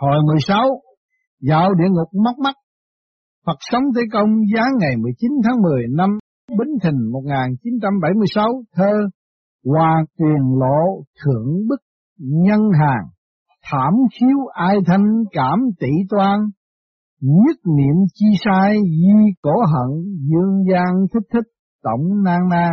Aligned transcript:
Hồi 0.00 0.16
16, 0.26 0.58
dạo 1.40 1.74
địa 1.74 1.88
ngục 1.90 2.08
móc 2.24 2.38
mắt. 2.38 2.54
Phật 3.46 3.56
sống 3.60 3.82
Thế 3.96 4.02
Công 4.12 4.28
giá 4.54 4.62
ngày 4.80 4.96
19 4.96 5.30
tháng 5.44 5.62
10 5.62 5.82
năm 5.90 6.10
Bính 6.58 6.78
Thìn 6.82 7.12
1976, 7.12 8.46
thơ 8.76 8.92
Hòa 9.64 10.04
tiền 10.18 10.58
lộ 10.60 11.04
thượng 11.24 11.46
bức 11.68 11.80
nhân 12.18 12.60
hàng, 12.80 13.06
thảm 13.70 13.92
khiếu 14.12 14.38
ai 14.54 14.76
thanh 14.86 15.04
cảm 15.32 15.58
tỷ 15.80 15.90
toan, 16.10 16.40
nhất 17.20 17.56
niệm 17.76 17.96
chi 18.14 18.26
sai 18.44 18.76
di 18.82 19.32
cổ 19.42 19.54
hận, 19.72 20.04
dương 20.04 20.64
gian 20.72 20.94
thích 21.12 21.28
thích 21.32 21.52
tổng 21.82 22.22
nan 22.24 22.40
nan. 22.50 22.72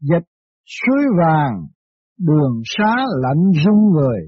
Dịch 0.00 0.28
suối 0.66 1.04
vàng, 1.18 1.52
đường 2.18 2.60
xá 2.64 2.96
lạnh 3.22 3.50
rung 3.64 3.90
người, 3.92 4.20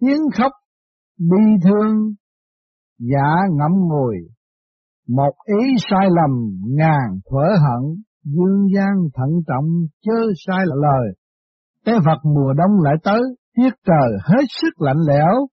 tiếng 0.00 0.22
khóc 0.38 0.52
bi 1.18 1.44
thương, 1.64 2.14
giả 2.98 3.34
ngẫm 3.50 3.72
ngồi, 3.88 4.16
một 5.08 5.32
ý 5.44 5.74
sai 5.90 6.08
lầm 6.10 6.30
ngàn 6.76 7.20
thuở 7.30 7.46
hận, 7.62 8.02
dương 8.24 8.66
gian 8.74 8.94
thận 9.14 9.30
trọng 9.46 9.68
chớ 10.02 10.32
sai 10.46 10.64
lời. 10.66 11.14
Tế 11.84 11.92
Phật 12.04 12.28
mùa 12.34 12.52
đông 12.52 12.82
lại 12.82 12.94
tới, 13.02 13.20
tiết 13.56 13.70
trời 13.86 14.18
hết 14.24 14.44
sức 14.62 14.80
lạnh 14.80 15.00
lẽo, 15.08 15.46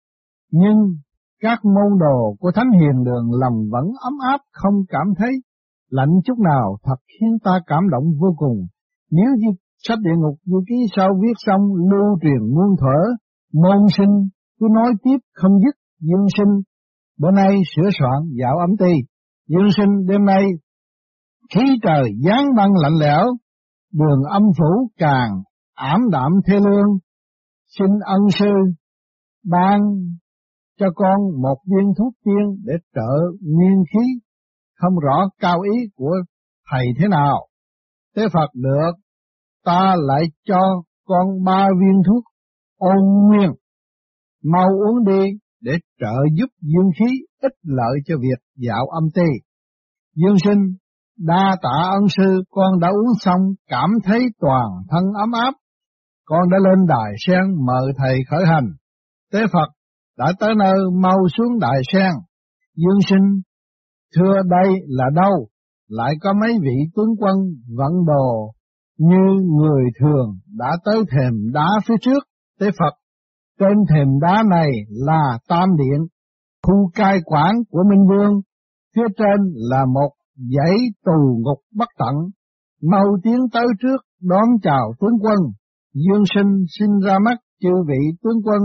nhưng 0.52 0.78
các 1.40 1.60
môn 1.66 2.00
đồ 2.00 2.36
của 2.40 2.52
Thánh 2.56 2.72
Hiền 2.72 3.04
Đường 3.04 3.32
lòng 3.42 3.70
vẫn 3.72 3.86
ấm 4.04 4.14
áp 4.32 4.40
không 4.52 4.74
cảm 4.90 5.08
thấy 5.18 5.32
lạnh 5.90 6.14
chút 6.26 6.40
nào 6.40 6.78
thật 6.84 6.96
khiến 7.08 7.38
ta 7.44 7.52
cảm 7.68 7.90
động 7.90 8.04
vô 8.20 8.36
cùng. 8.38 8.68
Nếu 9.12 9.30
như 9.38 9.48
sách 9.88 10.00
địa 10.04 10.16
ngục 10.18 10.36
du 10.46 10.64
ký 10.68 10.76
sau 10.96 11.10
viết 11.22 11.34
xong 11.38 11.62
lưu 11.92 12.18
truyền 12.22 12.54
muôn 12.56 12.76
thuở, 12.80 13.00
môn 13.54 13.88
sinh 13.98 14.28
cứ 14.62 14.68
nói 14.76 14.94
tiếp 15.04 15.18
không 15.34 15.52
dứt 15.60 15.76
dương 16.00 16.28
sinh. 16.38 16.62
Bữa 17.20 17.32
nay 17.32 17.56
sửa 17.76 17.90
soạn 18.00 18.20
dạo 18.42 18.58
ấm 18.58 18.70
ti, 18.80 18.94
dương 19.48 19.72
sinh 19.78 20.08
đêm 20.08 20.26
nay 20.26 20.44
khí 21.56 21.62
trời 21.84 22.04
giáng 22.26 22.46
băng 22.58 22.74
lạnh 22.74 23.00
lẽo, 23.00 23.26
đường 23.94 24.24
âm 24.30 24.42
phủ 24.58 24.90
càng 24.98 25.32
ảm 25.74 26.00
đạm 26.12 26.32
thê 26.48 26.54
lương, 26.54 26.98
xin 27.68 27.88
ân 28.06 28.22
sư 28.40 28.52
ban 29.46 29.82
cho 30.80 30.86
con 30.96 31.42
một 31.42 31.58
viên 31.66 31.94
thuốc 31.98 32.14
tiên 32.26 32.64
để 32.66 32.74
trợ 32.96 33.12
nguyên 33.42 33.84
khí, 33.94 34.20
không 34.76 35.00
rõ 35.00 35.30
cao 35.40 35.62
ý 35.62 35.88
của 35.96 36.16
thầy 36.72 36.86
thế 37.00 37.08
nào. 37.08 37.48
Thế 38.16 38.24
Phật 38.34 38.50
được, 38.54 38.92
ta 39.66 39.96
lại 40.08 40.24
cho 40.46 40.60
con 41.06 41.44
ba 41.44 41.68
viên 41.80 42.02
thuốc 42.08 42.24
ôn 42.78 42.98
nguyên, 43.28 43.52
mau 44.44 44.68
uống 44.68 45.06
đi 45.06 45.24
để 45.62 45.72
trợ 46.00 46.16
giúp 46.38 46.50
dương 46.62 46.90
khí 47.00 47.12
ích 47.42 47.58
lợi 47.64 48.00
cho 48.06 48.16
việc 48.22 48.40
dạo 48.56 48.86
âm 48.88 49.04
ti. 49.16 49.30
Dương 50.16 50.40
sinh, 50.44 50.62
đa 51.18 51.58
tạ 51.62 51.90
ân 51.92 52.04
sư 52.18 52.44
con 52.50 52.80
đã 52.80 52.88
uống 52.88 53.14
xong 53.20 53.42
cảm 53.68 53.90
thấy 54.04 54.20
toàn 54.40 54.70
thân 54.90 55.04
ấm 55.20 55.32
áp. 55.32 55.54
Con 56.26 56.50
đã 56.52 56.58
lên 56.58 56.88
đài 56.88 57.14
sen 57.28 57.66
mời 57.66 57.94
thầy 57.98 58.20
khởi 58.30 58.46
hành. 58.46 58.68
Tế 59.34 59.40
Phật 59.54 59.70
đã 60.18 60.34
tới 60.40 60.56
nơi 60.60 60.76
mau 61.02 61.18
xuống 61.38 61.60
đại 61.60 61.82
sen. 61.94 62.12
Dương 62.76 63.02
sinh, 63.10 63.42
thưa 64.16 64.34
đây 64.50 64.74
là 64.88 65.06
đâu? 65.16 65.48
Lại 65.88 66.14
có 66.22 66.34
mấy 66.42 66.52
vị 66.62 66.78
tướng 66.96 67.16
quân 67.20 67.36
vận 67.78 67.92
đồ 68.08 68.54
như 68.98 69.44
người 69.60 69.84
thường 70.00 70.40
đã 70.58 70.78
tới 70.86 71.04
thềm 71.12 71.52
đá 71.54 71.70
phía 71.86 71.96
trước. 72.02 72.24
Tế 72.60 72.68
Phật, 72.80 72.94
trên 73.62 73.78
thềm 73.90 74.20
đá 74.22 74.44
này 74.50 74.70
là 74.90 75.38
Tam 75.48 75.70
Điện, 75.78 76.08
khu 76.64 76.92
cai 76.96 77.18
quản 77.26 77.56
của 77.70 77.84
Minh 77.90 78.08
Vương. 78.10 78.42
Phía 78.96 79.08
trên 79.18 79.54
là 79.56 79.86
một 79.94 80.12
dãy 80.36 80.78
tù 81.06 81.38
ngục 81.38 81.60
bất 81.76 81.88
tận. 82.00 82.16
Mau 82.92 83.06
tiến 83.24 83.40
tới 83.54 83.66
trước 83.82 83.98
đón 84.22 84.46
chào 84.64 84.94
tướng 85.00 85.20
quân. 85.22 85.38
Dương 85.94 86.24
sinh 86.36 86.66
xin 86.80 86.90
ra 87.06 87.16
mắt 87.26 87.38
chư 87.62 87.70
vị 87.88 88.18
tướng 88.24 88.42
quân 88.44 88.62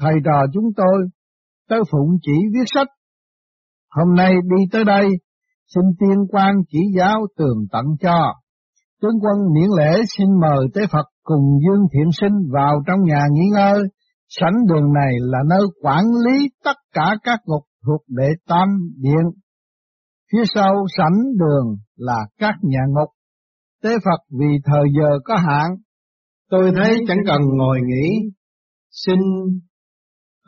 thầy 0.00 0.14
trò 0.24 0.46
chúng 0.52 0.72
tôi 0.76 1.08
tới 1.68 1.80
phụng 1.90 2.08
chỉ 2.22 2.32
viết 2.54 2.64
sách. 2.74 2.88
Hôm 3.90 4.14
nay 4.14 4.34
đi 4.42 4.64
tới 4.72 4.84
đây, 4.84 5.08
xin 5.74 5.82
tiên 6.00 6.18
quan 6.30 6.54
chỉ 6.68 6.78
giáo 6.98 7.20
tường 7.38 7.58
tận 7.72 7.84
cho. 8.00 8.34
Tướng 9.02 9.20
quân 9.20 9.36
miễn 9.54 9.70
lễ 9.78 10.02
xin 10.18 10.28
mời 10.40 10.66
tế 10.74 10.80
Phật 10.92 11.06
cùng 11.22 11.58
Dương 11.66 11.86
Thiện 11.92 12.10
Sinh 12.20 12.50
vào 12.52 12.82
trong 12.86 13.00
nhà 13.04 13.26
nghỉ 13.32 13.48
ngơi. 13.54 13.82
Sảnh 14.40 14.66
đường 14.68 14.92
này 14.92 15.12
là 15.20 15.38
nơi 15.50 15.66
quản 15.80 16.04
lý 16.24 16.48
tất 16.64 16.76
cả 16.92 17.16
các 17.22 17.40
ngục 17.46 17.62
thuộc 17.86 18.00
đệ 18.08 18.28
tam 18.48 18.68
điện. 18.96 19.24
Phía 20.32 20.42
sau 20.54 20.74
sảnh 20.96 21.18
đường 21.38 21.76
là 21.96 22.26
các 22.38 22.54
nhà 22.62 22.80
ngục. 22.88 23.08
Tế 23.82 23.90
Phật 24.04 24.20
vì 24.38 24.46
thời 24.64 24.84
giờ 24.98 25.08
có 25.24 25.36
hạn, 25.36 25.70
tôi 26.50 26.72
thấy 26.76 26.96
chẳng 27.08 27.18
cần 27.26 27.40
ngồi 27.58 27.78
nghỉ, 27.84 28.30
xin 28.90 29.18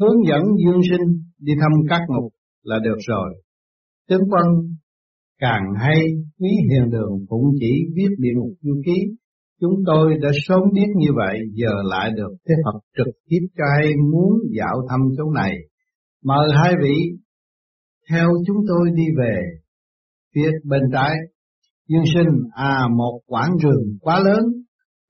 hướng 0.00 0.16
dẫn 0.28 0.42
dương 0.64 0.80
sinh 0.90 1.22
đi 1.38 1.52
thăm 1.60 1.72
các 1.88 2.00
ngục 2.08 2.32
là 2.62 2.78
được 2.84 2.96
rồi. 3.08 3.34
Tướng 4.08 4.22
quân 4.30 4.46
càng 5.38 5.64
hay 5.76 5.98
quý 6.38 6.48
hiền 6.70 6.90
đường 6.90 7.26
cũng 7.28 7.44
chỉ 7.60 7.72
viết 7.96 8.08
địa 8.18 8.32
ngục 8.36 8.52
du 8.60 8.82
ký. 8.86 9.16
Chúng 9.60 9.74
tôi 9.86 10.14
đã 10.22 10.28
sớm 10.48 10.62
biết 10.74 10.86
như 10.96 11.08
vậy, 11.16 11.38
giờ 11.52 11.72
lại 11.90 12.10
được 12.16 12.36
Thế 12.48 12.54
Phật 12.64 12.78
trực 12.96 13.14
tiếp 13.28 13.46
cho 13.56 13.64
hay 13.80 13.92
muốn 14.12 14.32
dạo 14.58 14.86
thăm 14.88 15.00
chỗ 15.16 15.30
này. 15.30 15.56
Mời 16.24 16.48
hai 16.62 16.74
vị 16.82 16.96
theo 18.10 18.28
chúng 18.46 18.56
tôi 18.68 18.90
đi 18.94 19.04
về. 19.18 19.40
Phía 20.34 20.50
bên 20.64 20.82
trái, 20.92 21.14
Dương 21.88 22.04
sinh 22.14 22.48
à 22.54 22.88
một 22.96 23.20
quảng 23.26 23.50
trường 23.62 23.82
quá 24.00 24.20
lớn, 24.24 24.44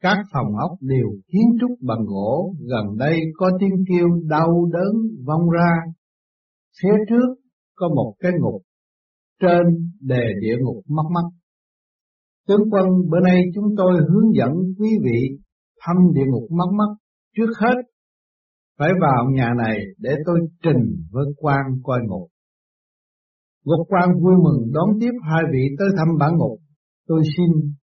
các 0.01 0.19
phòng 0.33 0.57
ốc 0.61 0.79
đều 0.81 1.07
kiến 1.33 1.57
trúc 1.61 1.71
bằng 1.81 2.05
gỗ, 2.07 2.55
gần 2.59 2.99
đây 2.99 3.21
có 3.35 3.51
tiếng 3.61 3.85
kêu 3.89 4.09
đau 4.29 4.71
đớn 4.73 4.95
vong 5.27 5.51
ra. 5.51 5.71
Phía 6.83 6.95
trước 7.09 7.35
có 7.75 7.89
một 7.89 8.15
cái 8.19 8.33
ngục, 8.41 8.63
trên 9.41 9.91
đề 10.01 10.25
địa 10.41 10.57
ngục 10.61 10.83
mắt 10.89 11.07
mắt. 11.15 11.29
Tướng 12.49 12.71
quân 12.71 12.87
bữa 13.11 13.21
nay 13.21 13.43
chúng 13.55 13.75
tôi 13.77 13.93
hướng 13.95 14.33
dẫn 14.39 14.53
quý 14.79 14.89
vị 15.05 15.39
thăm 15.81 15.97
địa 16.15 16.25
ngục 16.27 16.51
mắt 16.51 16.69
mắt 16.79 16.95
trước 17.37 17.51
hết 17.61 17.75
phải 18.79 18.91
vào 19.01 19.25
nhà 19.31 19.51
này 19.59 19.79
để 19.99 20.11
tôi 20.27 20.39
trình 20.63 21.05
với 21.11 21.25
quan 21.37 21.63
coi 21.83 21.99
ngục. 22.09 22.29
Ngục 23.65 23.87
quan 23.89 24.09
vui 24.23 24.35
mừng 24.45 24.73
đón 24.73 24.89
tiếp 25.01 25.13
hai 25.31 25.43
vị 25.53 25.69
tới 25.79 25.89
thăm 25.97 26.09
bản 26.19 26.31
ngục. 26.37 26.59
Tôi 27.07 27.23
xin 27.37 27.75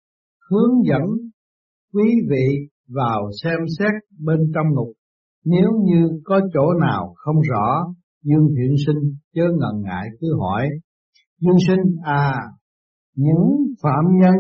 hướng 0.50 0.72
dẫn 0.90 1.02
quý 1.94 2.10
vị 2.30 2.70
vào 2.88 3.30
xem 3.44 3.60
xét 3.80 3.92
bên 4.26 4.40
trong 4.56 4.66
ngục. 4.74 4.94
Nếu 5.46 5.70
như 5.86 6.10
có 6.24 6.40
chỗ 6.54 6.74
nào 6.82 7.14
không 7.18 7.36
rõ, 7.52 7.94
Dương 8.24 8.48
Thiện 8.58 8.76
Sinh 8.86 9.16
chớ 9.36 9.44
ngần 9.44 9.82
ngại 9.82 10.08
cứ 10.20 10.28
hỏi. 10.40 10.70
Dương 11.40 11.58
Sinh 11.68 11.96
à, 12.04 12.32
những 13.16 13.50
phạm 13.84 14.06
nhân 14.22 14.36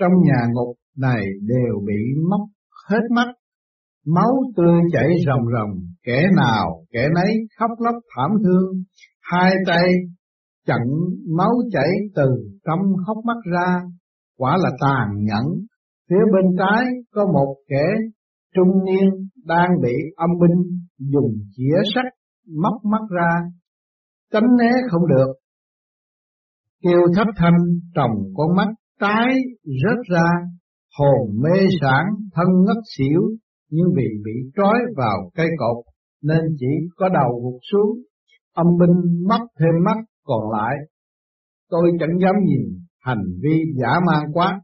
trong 0.00 0.12
nhà 0.22 0.46
ngục 0.52 0.76
này 0.96 1.24
đều 1.40 1.80
bị 1.86 2.20
móc 2.30 2.40
hết 2.88 3.02
mắt, 3.10 3.26
máu 4.06 4.32
tươi 4.56 4.80
chảy 4.92 5.08
ròng 5.26 5.44
ròng, 5.52 5.70
kẻ 6.02 6.22
nào 6.36 6.84
kẻ 6.92 7.08
nấy 7.14 7.34
khóc 7.58 7.70
lóc 7.78 7.94
thảm 8.16 8.30
thương, 8.44 8.82
hai 9.22 9.52
tay 9.66 9.84
chặn 10.66 10.80
máu 11.36 11.52
chảy 11.72 11.90
từ 12.14 12.28
trong 12.66 12.80
hốc 13.06 13.24
mắt 13.24 13.38
ra, 13.52 13.82
quả 14.38 14.56
là 14.62 14.70
tàn 14.80 15.08
nhẫn, 15.24 15.66
Phía 16.10 16.24
bên 16.32 16.56
trái 16.58 16.84
có 17.14 17.26
một 17.32 17.54
kẻ 17.68 17.84
trung 18.54 18.84
niên 18.84 19.28
đang 19.44 19.70
bị 19.82 19.94
âm 20.16 20.30
binh 20.40 20.78
dùng 20.98 21.32
chĩa 21.56 21.78
sắt 21.94 22.04
móc 22.62 22.84
mắt 22.84 23.02
ra, 23.10 23.30
tránh 24.32 24.56
né 24.58 24.70
không 24.90 25.02
được. 25.08 25.32
Kêu 26.82 27.00
thấp 27.16 27.26
thanh 27.36 27.58
trồng 27.94 28.16
con 28.36 28.56
mắt 28.56 28.68
trái 29.00 29.34
rớt 29.64 29.98
ra, 30.10 30.28
hồn 30.98 31.42
mê 31.42 31.66
sản 31.80 32.04
thân 32.34 32.46
ngất 32.66 32.76
xỉu, 32.96 33.20
nhưng 33.70 33.86
vì 33.96 34.06
bị 34.24 34.50
trói 34.56 34.78
vào 34.96 35.30
cây 35.34 35.48
cột 35.58 35.84
nên 36.22 36.40
chỉ 36.58 36.66
có 36.96 37.08
đầu 37.08 37.40
gục 37.42 37.60
xuống, 37.72 37.98
âm 38.54 38.66
binh 38.80 39.26
mất 39.28 39.46
thêm 39.60 39.84
mắt 39.84 39.96
còn 40.24 40.50
lại. 40.52 40.76
Tôi 41.70 41.90
chẳng 42.00 42.18
dám 42.22 42.34
nhìn 42.44 42.86
hành 43.00 43.24
vi 43.42 43.62
giả 43.80 43.88
man 44.06 44.32
quá. 44.32 44.60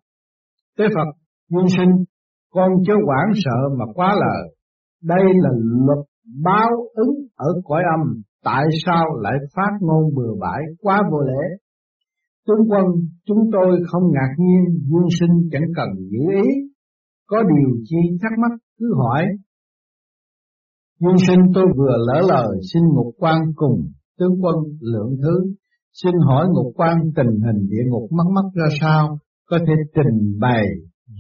Tế 0.78 0.84
Phật 0.94 1.12
Nhân 1.50 1.64
sinh, 1.76 2.04
con 2.52 2.70
chớ 2.86 2.94
quản 3.06 3.32
sợ 3.44 3.76
mà 3.78 3.84
quá 3.94 4.14
lời. 4.20 4.54
Đây 5.02 5.24
là 5.34 5.50
luật 5.86 6.06
báo 6.44 6.70
ứng 6.94 7.14
ở 7.36 7.46
cõi 7.64 7.82
âm, 7.96 8.22
tại 8.44 8.64
sao 8.86 9.04
lại 9.20 9.34
phát 9.56 9.70
ngôn 9.80 10.14
bừa 10.14 10.34
bãi 10.40 10.60
quá 10.80 11.02
vô 11.10 11.20
lễ? 11.20 11.56
Tướng 12.46 12.70
quân, 12.70 12.84
chúng 13.26 13.38
tôi 13.52 13.80
không 13.86 14.02
ngạc 14.12 14.34
nhiên, 14.38 14.78
dương 14.88 15.08
sinh 15.20 15.48
chẳng 15.52 15.68
cần 15.76 15.88
giữ 16.10 16.18
ý, 16.44 16.50
có 17.26 17.42
điều 17.42 17.76
chi 17.84 17.96
thắc 18.22 18.32
mắc 18.42 18.58
cứ 18.78 18.94
hỏi. 18.96 19.26
Dương 21.00 21.18
sinh 21.26 21.40
tôi 21.54 21.64
vừa 21.76 21.96
lỡ 22.06 22.20
lời 22.28 22.56
xin 22.72 22.82
ngục 22.94 23.14
quan 23.18 23.38
cùng 23.54 23.92
tướng 24.18 24.34
quân 24.42 24.56
lượng 24.80 25.16
thứ. 25.22 25.54
Xin 26.02 26.12
hỏi 26.26 26.46
ngục 26.48 26.72
quan 26.76 26.98
tình 27.16 27.40
hình 27.46 27.68
địa 27.70 27.84
ngục 27.90 28.12
mắc 28.12 28.26
mắc 28.34 28.44
ra 28.54 28.66
sao, 28.80 29.18
có 29.50 29.58
thể 29.66 29.72
trình 29.94 30.38
bày 30.40 30.64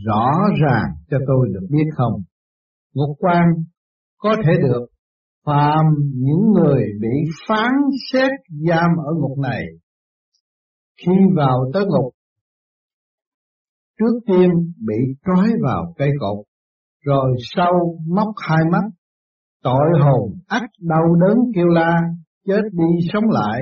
rõ 0.06 0.30
ràng 0.62 0.86
cho 1.10 1.16
tôi 1.26 1.48
được 1.54 1.66
biết 1.70 1.84
không? 1.96 2.12
Ngục 2.94 3.16
quan 3.18 3.44
có 4.18 4.36
thể 4.46 4.52
được, 4.62 4.86
phàm 5.46 5.84
những 6.14 6.52
người 6.54 6.84
bị 7.00 7.30
phán 7.48 7.72
xét 8.12 8.30
giam 8.68 8.90
ở 9.06 9.12
ngục 9.20 9.38
này, 9.38 9.62
khi 11.06 11.12
vào 11.36 11.70
tới 11.74 11.84
ngục, 11.84 12.12
trước 13.98 14.18
tiên 14.26 14.50
bị 14.86 14.94
trói 15.26 15.48
vào 15.62 15.94
cây 15.98 16.10
cột, 16.20 16.46
rồi 17.04 17.36
sau 17.54 17.72
móc 18.08 18.28
hai 18.48 18.64
mắt, 18.72 18.84
tội 19.62 20.00
hồn 20.00 20.38
ắt 20.46 20.62
đau 20.80 21.14
đớn 21.20 21.36
kêu 21.54 21.66
la, 21.66 21.96
chết 22.46 22.62
đi 22.72 23.08
sống 23.12 23.24
lại, 23.30 23.60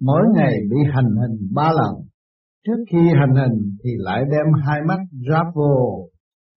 mỗi 0.00 0.22
ngày 0.34 0.54
bị 0.70 0.76
hành 0.94 1.10
hình 1.20 1.48
ba 1.54 1.72
lần. 1.72 2.06
Trước 2.66 2.84
khi 2.90 2.98
hành 2.98 3.34
hình 3.34 3.76
thì 3.84 3.90
lại 3.96 4.22
đem 4.30 4.62
hai 4.66 4.80
mắt 4.88 4.98
ráp 5.30 5.46
vô, 5.54 6.08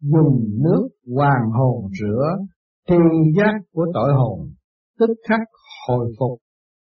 dùng 0.01 0.39
nước 0.63 0.87
hoàng 1.15 1.51
hồn 1.57 1.91
rửa, 2.01 2.37
tri 2.87 2.95
giác 3.37 3.53
của 3.73 3.85
tội 3.93 4.13
hồn, 4.13 4.39
tức 4.99 5.09
khắc 5.29 5.39
hồi 5.87 6.05
phục. 6.19 6.39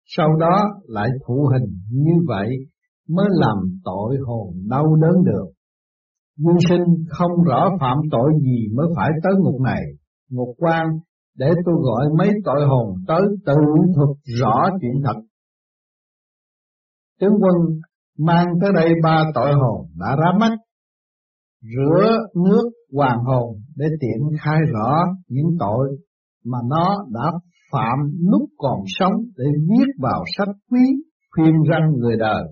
Sau 0.06 0.36
đó 0.40 0.62
lại 0.86 1.08
thụ 1.26 1.48
hình 1.52 1.78
như 1.90 2.12
vậy 2.26 2.48
mới 3.08 3.26
làm 3.30 3.56
tội 3.84 4.16
hồn 4.26 4.54
đau 4.70 4.96
đớn 5.02 5.24
được. 5.24 5.46
Dương 6.36 6.58
sinh 6.68 7.04
không 7.08 7.42
rõ 7.44 7.70
phạm 7.80 7.98
tội 8.10 8.32
gì 8.40 8.68
mới 8.76 8.86
phải 8.96 9.10
tới 9.22 9.32
ngục 9.38 9.60
này, 9.60 9.82
ngục 10.30 10.48
quan 10.58 10.86
để 11.38 11.50
tôi 11.64 11.74
gọi 11.82 12.06
mấy 12.18 12.30
tội 12.44 12.66
hồn 12.68 12.96
tới 13.08 13.22
tự 13.46 13.54
thuật 13.94 14.16
rõ 14.40 14.68
chuyện 14.80 15.02
thật. 15.04 15.20
Tướng 17.20 17.34
quân 17.40 17.80
mang 18.18 18.46
tới 18.60 18.70
đây 18.74 18.90
ba 19.02 19.24
tội 19.34 19.52
hồn 19.52 19.86
đã 20.00 20.16
ra 20.16 20.38
mắt, 20.40 20.56
rửa 21.62 22.18
nước 22.34 22.70
hoàng 22.92 23.24
hồn 23.24 23.56
để 23.76 23.86
tiện 24.00 24.38
khai 24.40 24.58
rõ 24.72 25.04
những 25.28 25.56
tội 25.58 25.88
mà 26.44 26.58
nó 26.70 27.04
đã 27.12 27.32
phạm 27.72 27.98
lúc 28.30 28.48
còn 28.58 28.80
sống 28.86 29.12
để 29.36 29.44
viết 29.68 29.92
vào 29.98 30.24
sách 30.38 30.56
quý 30.70 30.80
khuyên 31.30 31.54
răng 31.70 31.92
người 31.98 32.16
đời. 32.18 32.44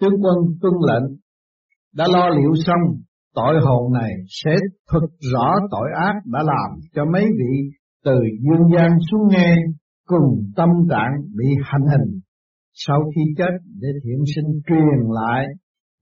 Tướng 0.00 0.14
quân 0.22 0.36
tuân 0.60 0.72
lệnh 0.88 1.16
đã 1.94 2.04
lo 2.12 2.28
liệu 2.28 2.54
xong 2.66 3.00
tội 3.34 3.54
hồn 3.64 3.92
này 3.92 4.12
sẽ 4.28 4.50
thực 4.92 5.08
rõ 5.32 5.54
tội 5.70 5.88
ác 5.94 6.14
đã 6.24 6.42
làm 6.42 6.78
cho 6.94 7.04
mấy 7.12 7.24
vị 7.24 7.70
từ 8.04 8.20
dương 8.40 8.68
gian 8.74 8.90
xuống 9.10 9.28
nghe 9.28 9.54
cùng 10.06 10.52
tâm 10.56 10.68
trạng 10.90 11.12
bị 11.36 11.46
hành 11.62 11.86
hình 11.90 12.20
sau 12.72 12.98
khi 13.14 13.20
chết 13.38 13.52
để 13.80 13.88
thiện 14.04 14.24
sinh 14.34 14.60
truyền 14.66 15.10
lại 15.10 15.46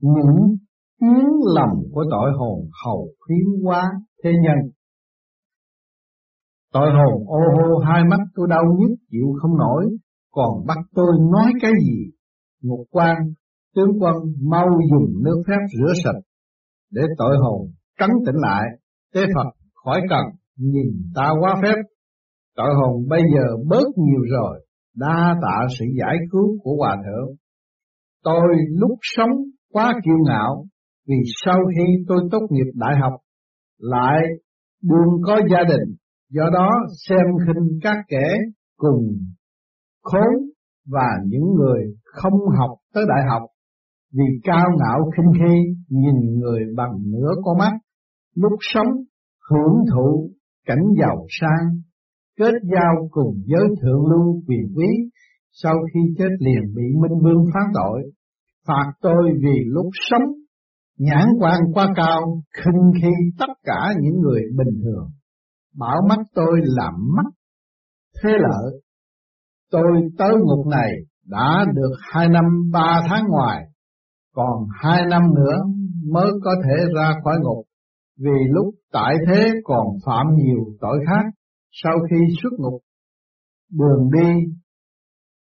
những 0.01 0.57
tiếng 1.01 1.29
lòng 1.55 1.79
của 1.93 2.05
tội 2.11 2.31
hồn 2.39 2.69
hầu 2.85 3.09
khuyến 3.21 3.63
quá 3.63 3.83
thế 4.25 4.31
nhân. 4.43 4.71
Tội 6.73 6.91
hồn 6.91 7.29
ô 7.29 7.39
hô 7.55 7.79
hai 7.79 8.05
mắt 8.05 8.21
tôi 8.35 8.47
đau 8.51 8.63
nhức 8.79 8.99
chịu 9.11 9.27
không 9.43 9.59
nổi, 9.59 9.85
còn 10.31 10.67
bắt 10.67 10.79
tôi 10.95 11.07
nói 11.33 11.53
cái 11.63 11.73
gì? 11.81 12.11
Ngục 12.63 12.87
quan, 12.91 13.17
tướng 13.75 13.91
quân 14.01 14.15
mau 14.51 14.67
dùng 14.91 15.23
nước 15.25 15.43
phép 15.49 15.61
rửa 15.79 15.93
sạch, 16.05 16.21
để 16.91 17.03
tội 17.19 17.37
hồn 17.43 17.71
trấn 18.01 18.11
tĩnh 18.27 18.37
lại, 18.37 18.63
tế 19.15 19.21
Phật 19.35 19.51
khỏi 19.85 20.01
cần 20.11 20.25
nhìn 20.57 20.87
ta 21.15 21.31
quá 21.41 21.55
phép. 21.63 21.75
Tội 22.57 22.75
hồn 22.75 23.09
bây 23.09 23.21
giờ 23.35 23.57
bớt 23.69 23.87
nhiều 23.97 24.23
rồi, 24.33 24.67
đa 24.97 25.35
tạ 25.43 25.67
sự 25.79 25.85
giải 25.99 26.17
cứu 26.31 26.59
của 26.63 26.77
Hòa 26.79 26.97
Thượng. 26.97 27.37
Tôi 28.25 28.49
lúc 28.69 28.99
sống 29.03 29.31
quá 29.73 29.95
kiêu 30.05 30.17
ngạo, 30.27 30.65
vì 31.09 31.17
sau 31.45 31.57
khi 31.77 31.85
tôi 32.09 32.19
tốt 32.31 32.47
nghiệp 32.51 32.71
đại 32.75 32.95
học, 33.03 33.13
lại 33.79 34.23
buồn 34.83 35.23
có 35.27 35.41
gia 35.51 35.63
đình, 35.69 35.97
do 36.31 36.45
đó 36.53 36.71
xem 37.09 37.27
khinh 37.47 37.79
các 37.83 37.97
kẻ 38.09 38.27
cùng 38.77 39.19
khốn 40.03 40.33
và 40.87 41.07
những 41.27 41.55
người 41.55 41.81
không 42.05 42.39
học 42.59 42.71
tới 42.95 43.05
đại 43.09 43.25
học, 43.29 43.43
vì 44.15 44.25
cao 44.45 44.67
ngạo 44.79 45.11
khinh 45.17 45.33
khi 45.39 45.55
nhìn 45.89 46.39
người 46.39 46.61
bằng 46.77 46.93
nửa 47.07 47.31
con 47.45 47.59
mắt, 47.59 47.73
lúc 48.35 48.53
sống 48.61 48.93
hưởng 49.51 49.75
thụ 49.93 50.31
cảnh 50.67 50.85
giàu 51.01 51.27
sang 51.29 51.81
kết 52.39 52.55
giao 52.73 53.09
cùng 53.11 53.35
giới 53.47 53.69
thượng 53.83 54.07
lưu 54.07 54.43
quyền 54.47 54.73
quý, 54.77 54.87
sau 55.53 55.75
khi 55.95 56.01
chết 56.19 56.29
liền 56.39 56.75
bị 56.75 56.83
Minh 57.03 57.19
Vương 57.23 57.45
phán 57.55 57.63
tội, 57.75 58.03
phạt 58.67 58.93
tôi 59.01 59.33
vì 59.43 59.61
lúc 59.67 59.87
sống, 59.93 60.33
nhãn 60.99 61.29
quan 61.41 61.61
quá 61.73 61.93
cao, 61.97 62.43
khinh 62.57 63.03
khi 63.03 63.09
tất 63.39 63.53
cả 63.63 63.93
những 64.01 64.21
người 64.21 64.43
bình 64.57 64.81
thường, 64.85 65.09
bảo 65.79 65.97
mắt 66.09 66.19
tôi 66.35 66.61
làm 66.63 66.95
mắt, 67.17 67.31
thế 68.23 68.31
lợi. 68.31 68.81
Tôi 69.71 69.93
tới 70.19 70.33
ngục 70.45 70.67
này 70.67 70.91
đã 71.27 71.65
được 71.75 71.93
hai 72.13 72.29
năm 72.29 72.45
ba 72.73 73.03
tháng 73.09 73.25
ngoài, 73.29 73.65
còn 74.35 74.67
hai 74.83 75.03
năm 75.11 75.23
nữa 75.35 75.57
mới 76.13 76.31
có 76.45 76.51
thể 76.65 76.85
ra 76.97 77.13
khỏi 77.25 77.35
ngục, 77.43 77.67
vì 78.19 78.39
lúc 78.51 78.75
tại 78.93 79.15
thế 79.29 79.49
còn 79.65 79.87
phạm 80.07 80.27
nhiều 80.37 80.65
tội 80.81 80.99
khác 81.07 81.25
sau 81.83 81.93
khi 82.11 82.17
xuất 82.43 82.51
ngục, 82.59 82.81
đường 83.73 84.11
đi 84.13 84.53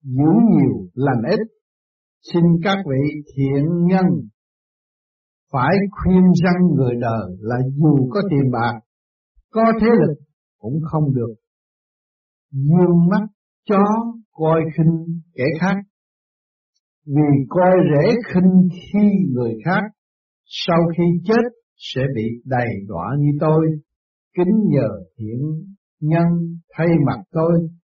giữ 0.03 0.31
nhiều 0.51 0.87
lành 0.93 1.23
ít, 1.29 1.39
xin 2.33 2.43
các 2.63 2.77
vị 2.89 3.21
thiện 3.35 3.85
nhân 3.87 4.05
phải 5.53 5.75
khuyên 5.91 6.23
răng 6.43 6.75
người 6.75 6.95
đời 7.01 7.37
là 7.39 7.55
dù 7.75 8.09
có 8.09 8.21
tiền 8.29 8.51
bạc, 8.51 8.79
có 9.51 9.61
thế 9.81 9.87
lực 9.87 10.17
cũng 10.57 10.79
không 10.91 11.13
được. 11.13 11.33
Dương 12.51 13.07
mắt 13.11 13.27
chó 13.69 13.83
coi 14.31 14.61
khinh 14.77 15.21
kẻ 15.35 15.43
khác, 15.59 15.75
vì 17.05 17.45
coi 17.49 17.71
rễ 17.91 18.15
khinh 18.33 18.67
khi 18.69 19.09
người 19.33 19.53
khác, 19.65 19.83
sau 20.45 20.77
khi 20.97 21.03
chết 21.23 21.43
sẽ 21.77 22.01
bị 22.15 22.23
đầy 22.45 22.67
đọa 22.87 23.05
như 23.19 23.29
tôi, 23.39 23.65
kính 24.37 24.55
nhờ 24.67 24.89
thiện 25.17 25.65
nhân 25.99 26.57
thay 26.77 26.87
mặt 27.05 27.23
tôi 27.31 27.51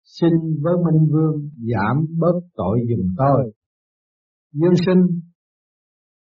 xin 0.04 0.32
với 0.62 0.74
Minh 0.86 1.08
Vương 1.12 1.50
giảm 1.58 2.06
bớt 2.20 2.40
tội 2.56 2.80
dùm 2.90 3.08
tôi. 3.18 3.52
Dương 4.54 4.76
sinh 4.86 5.20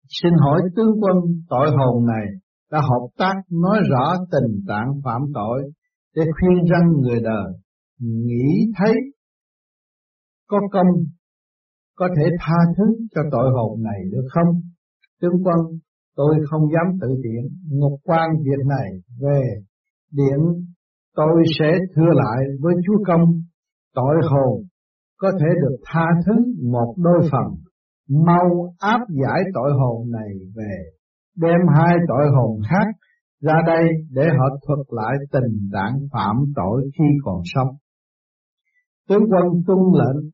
xin 0.08 0.32
hỏi 0.40 0.60
tướng 0.76 1.00
quân 1.00 1.16
tội 1.48 1.66
hồn 1.70 2.06
này 2.06 2.26
đã 2.70 2.80
hợp 2.80 3.08
tác 3.18 3.34
nói 3.50 3.78
rõ 3.90 4.14
tình 4.32 4.64
trạng 4.68 5.00
phạm 5.04 5.22
tội 5.34 5.72
để 6.16 6.22
khuyên 6.40 6.64
răng 6.70 6.92
người 7.00 7.20
đời 7.20 7.52
nghĩ 7.98 8.72
thấy 8.78 8.94
có 10.46 10.60
công 10.72 10.86
có 11.98 12.08
thể 12.16 12.24
tha 12.40 12.58
thứ 12.76 12.84
cho 13.14 13.20
tội 13.32 13.50
hồn 13.56 13.82
này 13.82 14.00
được 14.12 14.26
không? 14.34 14.60
Tướng 15.20 15.42
quân, 15.44 15.58
tôi 16.16 16.34
không 16.50 16.62
dám 16.74 16.98
tự 17.00 17.08
tiện 17.22 17.42
ngục 17.78 18.00
quan 18.04 18.28
việc 18.44 18.66
này 18.66 18.90
về 19.20 19.42
điện 20.12 20.38
tôi 21.16 21.42
sẽ 21.58 21.72
thưa 21.96 22.12
lại 22.14 22.44
với 22.60 22.74
Chúa 22.86 23.04
Công, 23.06 23.24
tội 23.94 24.16
hồn 24.30 24.62
có 25.16 25.30
thể 25.40 25.46
được 25.62 25.76
tha 25.84 26.06
thứ 26.26 26.32
một 26.72 26.94
đôi 26.96 27.28
phần, 27.32 27.46
mau 28.26 28.74
áp 28.78 29.00
giải 29.08 29.40
tội 29.54 29.70
hồn 29.80 30.10
này 30.10 30.28
về, 30.56 30.76
đem 31.36 31.60
hai 31.76 31.96
tội 32.08 32.26
hồn 32.36 32.60
khác 32.70 32.86
ra 33.42 33.54
đây 33.66 33.84
để 34.10 34.22
họ 34.38 34.58
thuật 34.66 34.78
lại 34.90 35.14
tình 35.32 35.70
trạng 35.72 35.98
phạm 36.12 36.36
tội 36.56 36.90
khi 36.98 37.04
còn 37.24 37.40
sống. 37.44 37.68
Tướng 39.08 39.22
quân 39.30 39.44
tuân 39.66 39.78
lệnh 39.78 40.30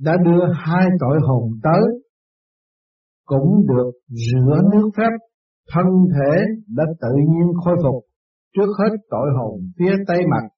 đã 0.00 0.12
đưa 0.24 0.44
hai 0.54 0.86
tội 1.00 1.18
hồn 1.22 1.50
tới, 1.62 1.82
cũng 3.24 3.66
được 3.68 3.90
rửa 4.08 4.60
nước 4.72 4.90
phép, 4.96 5.10
thân 5.72 5.86
thể 6.14 6.40
đã 6.68 6.84
tự 7.00 7.08
nhiên 7.28 7.52
khôi 7.64 7.74
phục 7.82 8.04
Trước 8.56 8.72
hết 8.78 8.96
tội 9.10 9.28
hồn 9.38 9.60
phía 9.78 9.92
tây 10.06 10.18
mặt, 10.30 10.48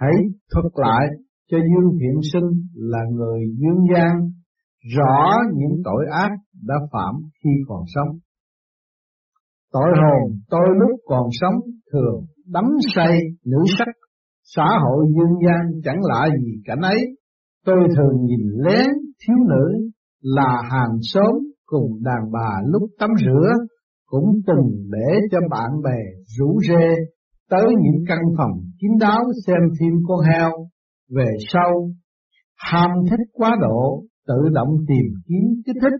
hãy 0.00 0.12
thuật 0.52 0.72
lại 0.74 1.06
cho 1.50 1.58
Dương 1.58 1.98
Thiện 2.00 2.20
Sinh 2.32 2.50
là 2.74 2.98
người 3.12 3.40
dương 3.58 3.84
gian, 3.94 4.30
rõ 4.96 5.34
những 5.54 5.82
tội 5.84 6.04
ác 6.10 6.30
đã 6.62 6.74
phạm 6.92 7.14
khi 7.44 7.50
còn 7.68 7.82
sống. 7.94 8.18
Tội 9.72 9.90
hồn 10.02 10.38
tôi 10.50 10.68
lúc 10.80 11.00
còn 11.06 11.28
sống 11.32 11.54
thường 11.92 12.24
đắm 12.46 12.64
say 12.94 13.18
nữ 13.44 13.58
sắc, 13.78 13.88
xã 14.42 14.66
hội 14.84 15.06
dương 15.08 15.38
gian 15.46 15.80
chẳng 15.84 15.98
lạ 16.02 16.28
gì 16.40 16.52
cảnh 16.64 16.80
ấy. 16.80 16.98
Tôi 17.64 17.78
thường 17.96 18.24
nhìn 18.24 18.48
lén 18.64 18.90
thiếu 19.20 19.36
nữ 19.48 19.90
là 20.20 20.62
hàng 20.70 20.98
xóm 21.02 21.34
cùng 21.66 22.02
đàn 22.02 22.32
bà 22.32 22.60
lúc 22.66 22.90
tắm 22.98 23.10
rửa, 23.24 23.52
cũng 24.06 24.40
từng 24.46 24.90
để 24.90 25.20
cho 25.30 25.38
bạn 25.50 25.70
bè 25.84 25.98
rủ 26.38 26.60
rê 26.68 26.94
tới 27.50 27.64
những 27.82 28.04
căn 28.08 28.18
phòng 28.38 28.60
kín 28.80 28.90
đáo 29.00 29.22
xem 29.46 29.58
phim 29.80 29.92
con 30.08 30.18
heo, 30.20 30.50
về 31.10 31.30
sau 31.52 31.90
ham 32.56 32.90
thích 33.10 33.26
quá 33.32 33.56
độ, 33.60 34.02
tự 34.26 34.48
động 34.52 34.68
tìm 34.88 35.12
kiếm 35.28 35.62
kích 35.66 35.76
thích, 35.82 35.98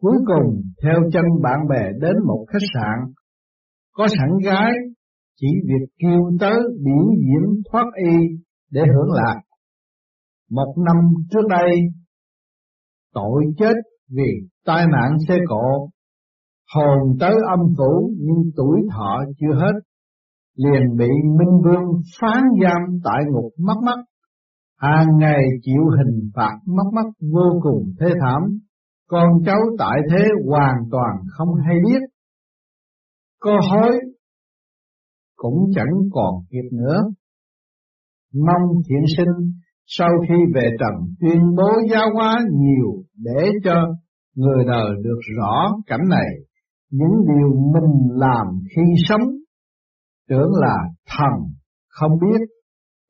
cuối 0.00 0.16
cùng 0.26 0.62
theo 0.82 0.94
chân 1.12 1.24
bạn 1.42 1.58
bè 1.70 1.92
đến 2.00 2.16
một 2.26 2.44
khách 2.52 2.66
sạn, 2.74 3.12
có 3.92 4.06
sẵn 4.08 4.38
gái, 4.44 4.72
chỉ 5.40 5.46
việc 5.64 5.86
kêu 5.98 6.20
tới 6.40 6.58
biểu 6.84 7.06
diễn 7.18 7.62
thoát 7.72 7.84
y 8.08 8.16
để 8.70 8.80
hưởng 8.94 9.12
lạc. 9.12 9.40
Một 10.54 10.74
năm 10.76 10.96
trước 11.30 11.46
đây, 11.50 11.70
tội 13.14 13.44
chết 13.58 13.74
vì 14.10 14.48
tai 14.64 14.86
nạn 14.86 15.18
xe 15.28 15.38
cộ, 15.48 15.88
hồn 16.74 17.16
tới 17.20 17.34
âm 17.50 17.60
phủ 17.78 18.10
nhưng 18.18 18.52
tuổi 18.56 18.78
thọ 18.90 19.24
chưa 19.40 19.54
hết, 19.54 19.72
liền 20.56 20.96
bị 20.98 21.08
Minh 21.38 21.62
Vương 21.64 22.00
phán 22.20 22.42
giam 22.62 22.98
tại 23.04 23.22
ngục 23.32 23.52
mắt 23.58 23.76
mắt, 23.82 24.04
hàng 24.76 25.08
ngày 25.18 25.42
chịu 25.62 25.82
hình 25.98 26.30
phạt 26.34 26.58
mắt 26.66 26.86
mắt 26.92 27.06
vô 27.32 27.60
cùng 27.62 27.92
thê 28.00 28.06
thảm, 28.20 28.42
con 29.08 29.28
cháu 29.46 29.60
tại 29.78 29.98
thế 30.10 30.24
hoàn 30.50 30.74
toàn 30.90 31.16
không 31.30 31.48
hay 31.66 31.76
biết. 31.84 32.00
Cô 33.40 33.50
hối 33.70 33.92
cũng 35.36 35.70
chẳng 35.74 35.94
còn 36.12 36.34
kịp 36.50 36.68
nữa. 36.72 37.00
Mong 38.34 38.82
thiện 38.88 39.04
sinh 39.16 39.52
sau 39.86 40.08
khi 40.28 40.34
về 40.54 40.68
trần 40.80 41.14
tuyên 41.20 41.40
bố 41.56 41.68
giáo 41.90 42.06
hóa 42.14 42.38
nhiều 42.52 43.02
để 43.16 43.50
cho 43.64 43.74
người 44.34 44.64
đời 44.66 44.90
được 45.04 45.20
rõ 45.38 45.72
cảnh 45.86 46.08
này, 46.10 46.26
những 46.90 47.14
điều 47.28 47.54
mình 47.74 48.18
làm 48.18 48.46
khi 48.76 48.82
sống, 49.08 49.28
tưởng 50.28 50.50
là 50.60 50.76
thần 51.18 51.32
không 51.88 52.12
biết, 52.20 52.40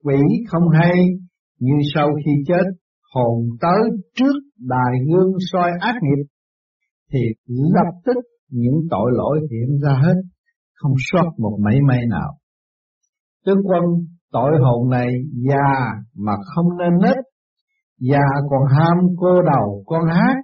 quỷ 0.05 0.21
không 0.49 0.69
hay, 0.73 0.93
như 1.61 1.75
sau 1.95 2.09
khi 2.25 2.33
chết, 2.47 2.65
hồn 3.15 3.49
tới 3.61 3.91
trước 4.15 4.35
đài 4.59 4.99
gương 5.09 5.33
soi 5.53 5.71
ác 5.81 5.95
nghiệp, 6.03 6.25
thì 7.13 7.21
lập 7.47 7.93
tức 8.07 8.17
những 8.51 8.75
tội 8.91 9.11
lỗi 9.15 9.41
hiện 9.51 9.79
ra 9.83 9.93
hết, 10.03 10.15
không 10.75 10.93
sót 10.99 11.31
một 11.39 11.59
mảy 11.65 11.77
may 11.89 12.01
nào. 12.11 12.39
Tướng 13.47 13.63
quân 13.65 13.85
tội 14.35 14.53
hồn 14.63 14.91
này 14.91 15.09
già 15.49 15.73
mà 16.17 16.33
không 16.55 16.67
nên 16.79 16.99
nết, 17.03 17.17
già 18.01 18.27
còn 18.51 18.63
ham 18.77 18.99
cô 19.19 19.43
đầu 19.55 19.83
con 19.87 20.05
hát, 20.07 20.37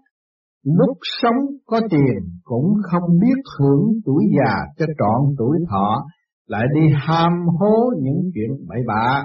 lúc 0.65 0.97
sống 1.23 1.37
có 1.67 1.81
tiền 1.91 2.19
cũng 2.43 2.75
không 2.83 3.19
biết 3.21 3.41
hưởng 3.59 3.83
tuổi 4.05 4.25
già 4.39 4.55
cho 4.79 4.87
trọn 4.99 5.35
tuổi 5.39 5.59
thọ, 5.71 6.05
lại 6.47 6.65
đi 6.75 6.81
ham 7.07 7.33
hố 7.59 7.93
những 8.03 8.31
chuyện 8.35 8.51
bậy 8.69 8.79
bạ, 8.87 9.25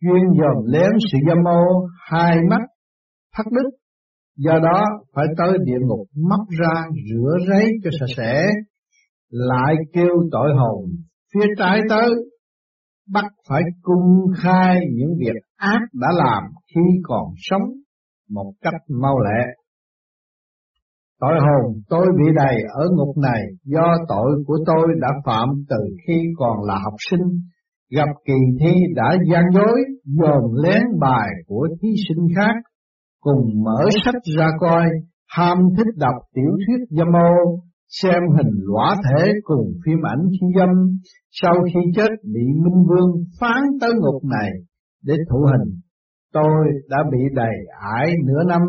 chuyên 0.00 0.22
dòm 0.38 0.64
lén 0.66 0.90
sự 1.12 1.18
dâm 1.28 1.44
ô, 1.44 1.86
hai 2.10 2.36
mắt 2.50 2.60
thắt 3.36 3.46
đứt, 3.52 3.70
do 4.36 4.52
đó 4.62 4.82
phải 5.14 5.26
tới 5.38 5.58
địa 5.64 5.78
ngục 5.80 6.06
móc 6.30 6.40
ra 6.60 6.84
rửa 7.10 7.36
ráy 7.48 7.66
cho 7.84 7.90
sạch 8.00 8.14
sẽ, 8.16 8.46
lại 9.30 9.74
kêu 9.92 10.14
tội 10.32 10.50
hồn 10.58 10.84
phía 11.34 11.46
trái 11.58 11.80
tới 11.88 12.10
bắt 13.08 13.24
phải 13.48 13.62
cung 13.82 14.26
khai 14.42 14.80
những 14.92 15.10
việc 15.18 15.42
ác 15.56 15.80
đã 15.92 16.08
làm 16.16 16.42
khi 16.74 16.80
còn 17.02 17.24
sống 17.36 17.62
một 18.30 18.52
cách 18.60 18.80
mau 18.88 19.18
lẹ. 19.20 19.46
Tội 21.20 21.38
hồn 21.40 21.82
tôi 21.88 22.06
bị 22.18 22.24
đầy 22.36 22.56
ở 22.74 22.84
ngục 22.96 23.16
này 23.22 23.42
do 23.64 23.94
tội 24.08 24.44
của 24.46 24.58
tôi 24.66 24.86
đã 25.00 25.08
phạm 25.24 25.48
từ 25.68 25.76
khi 26.06 26.22
còn 26.36 26.64
là 26.64 26.74
học 26.84 26.94
sinh, 27.10 27.40
gặp 27.90 28.08
kỳ 28.24 28.38
thi 28.60 28.72
đã 28.94 29.16
gian 29.32 29.44
dối, 29.54 29.80
dồn 30.04 30.54
lén 30.62 30.82
bài 31.00 31.28
của 31.46 31.68
thí 31.82 31.88
sinh 32.08 32.26
khác, 32.36 32.54
cùng 33.20 33.62
mở 33.64 33.88
sách 34.04 34.22
ra 34.38 34.48
coi, 34.60 34.84
ham 35.28 35.58
thích 35.76 35.94
đọc 35.96 36.14
tiểu 36.34 36.50
thuyết 36.66 36.86
dâm 36.90 37.08
ô, 37.08 37.62
xem 38.00 38.22
hình 38.36 38.52
lõa 38.54 38.94
thể 39.04 39.32
cùng 39.44 39.72
phim 39.86 39.98
ảnh 40.02 40.22
khi 40.30 40.46
dâm, 40.58 40.68
sau 41.30 41.54
khi 41.74 41.80
chết 41.96 42.10
bị 42.24 42.40
Minh 42.64 42.84
Vương 42.88 43.24
phán 43.40 43.62
tới 43.80 43.90
ngục 43.94 44.24
này 44.24 44.50
để 45.02 45.14
thụ 45.30 45.38
hình. 45.38 45.80
Tôi 46.32 46.52
đã 46.88 46.98
bị 47.12 47.18
đầy 47.34 47.54
ải 47.80 48.12
nửa 48.24 48.44
năm, 48.48 48.60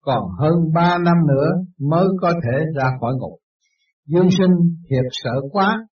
còn 0.00 0.22
hơn 0.38 0.54
ba 0.74 0.98
năm 0.98 1.16
nữa 1.28 1.48
mới 1.80 2.06
có 2.20 2.32
thể 2.32 2.64
ra 2.76 2.84
khỏi 3.00 3.14
ngục. 3.14 3.38
Dương 4.06 4.28
sinh 4.38 4.54
thiệt 4.90 5.04
sợ 5.10 5.40
quá, 5.50 5.86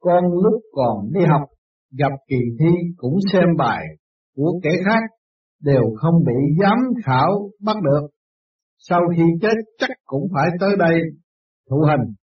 con 0.00 0.24
lúc 0.24 0.62
còn 0.72 1.12
đi 1.12 1.20
học 1.26 1.48
gặp 1.98 2.12
kỳ 2.28 2.36
thi 2.58 2.70
cũng 2.96 3.14
xem 3.32 3.46
bài 3.58 3.84
của 4.36 4.60
kẻ 4.62 4.70
khác 4.84 5.02
đều 5.62 5.82
không 5.96 6.14
bị 6.26 6.34
giám 6.60 6.78
khảo 7.04 7.50
bắt 7.64 7.76
được. 7.82 8.08
Sau 8.78 9.00
khi 9.16 9.22
chết 9.42 9.54
chắc 9.78 9.90
cũng 10.06 10.22
phải 10.34 10.48
tới 10.60 10.76
đây 10.78 11.00
thụ 11.70 11.76
hình. 11.76 12.14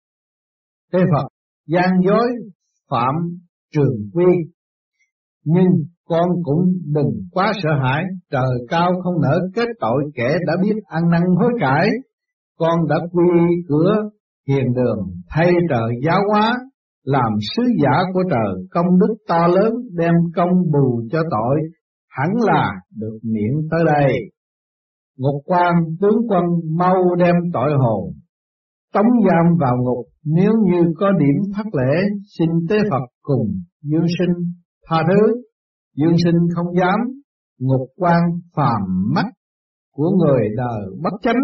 Thế 0.93 0.99
Phật 1.13 1.27
gian 1.67 1.89
dối 2.05 2.27
phạm 2.91 3.15
trường 3.73 4.09
quy. 4.13 4.25
Nhưng 5.45 5.67
con 6.07 6.29
cũng 6.43 6.63
đừng 6.93 7.11
quá 7.31 7.51
sợ 7.63 7.69
hãi, 7.83 8.03
trời 8.31 8.65
cao 8.69 8.91
không 9.03 9.21
nỡ 9.21 9.39
kết 9.55 9.67
tội 9.79 10.03
kẻ 10.15 10.37
đã 10.47 10.53
biết 10.61 10.75
ăn 10.85 11.09
năn 11.11 11.21
hối 11.39 11.51
cải. 11.59 11.89
Con 12.57 12.87
đã 12.89 12.95
quy 13.11 13.25
cửa 13.69 13.95
hiền 14.47 14.73
đường 14.73 14.99
thay 15.29 15.51
trời 15.69 15.91
giáo 16.05 16.21
hóa, 16.31 16.57
làm 17.03 17.31
sứ 17.55 17.63
giả 17.83 17.97
của 18.13 18.23
trời 18.29 18.65
công 18.71 18.99
đức 18.99 19.15
to 19.27 19.47
lớn 19.47 19.73
đem 19.91 20.13
công 20.35 20.51
bù 20.73 21.01
cho 21.11 21.19
tội, 21.31 21.59
hẳn 22.09 22.29
là 22.39 22.69
được 22.95 23.19
miễn 23.23 23.67
tới 23.71 23.79
đây. 23.85 24.13
Ngục 25.17 25.41
quan 25.45 25.73
tướng 26.01 26.17
quân 26.29 26.43
mau 26.77 27.15
đem 27.17 27.35
tội 27.53 27.71
hồn 27.77 28.13
tống 28.95 29.11
giam 29.25 29.45
vào 29.59 29.75
ngục. 29.77 30.05
Nếu 30.25 30.51
như 30.67 30.93
có 30.97 31.11
điểm 31.19 31.37
thất 31.55 31.65
lễ, 31.73 31.93
xin 32.37 32.49
tế 32.69 32.75
Phật 32.89 33.05
cùng 33.21 33.47
dương 33.81 34.07
sinh 34.19 34.35
tha 34.89 34.97
thứ. 35.09 35.41
Dương 35.95 36.17
sinh 36.23 36.39
không 36.55 36.75
dám. 36.79 36.99
Ngục 37.59 37.89
quan 37.97 38.21
phàm 38.55 38.81
mắt 39.15 39.25
của 39.93 40.09
người 40.09 40.49
đời 40.57 40.81
bất 41.03 41.13
chánh. 41.21 41.41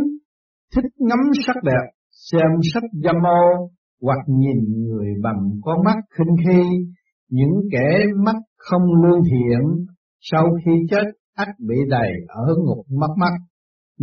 Thích 0.75 0.91
ngắm 0.99 1.19
sắc 1.47 1.55
đẹp, 1.63 1.85
xem 2.31 2.49
sách 2.73 2.83
dâm 3.03 3.15
ô 3.15 3.69
hoặc 4.01 4.19
nhìn 4.27 4.87
người 4.87 5.07
bằng 5.23 5.49
con 5.61 5.83
mắt 5.85 5.97
khinh 6.17 6.35
khi. 6.45 6.61
Những 7.29 7.69
kẻ 7.71 8.05
mắt 8.25 8.35
không 8.57 8.81
lương 9.03 9.21
thiện, 9.23 9.85
sau 10.19 10.45
khi 10.65 10.71
chết, 10.89 11.05
ắt 11.35 11.47
bị 11.67 11.75
đầy 11.89 12.11
ở 12.27 12.55
ngục 12.57 12.85
mắt 12.99 13.11
mắt 13.17 13.33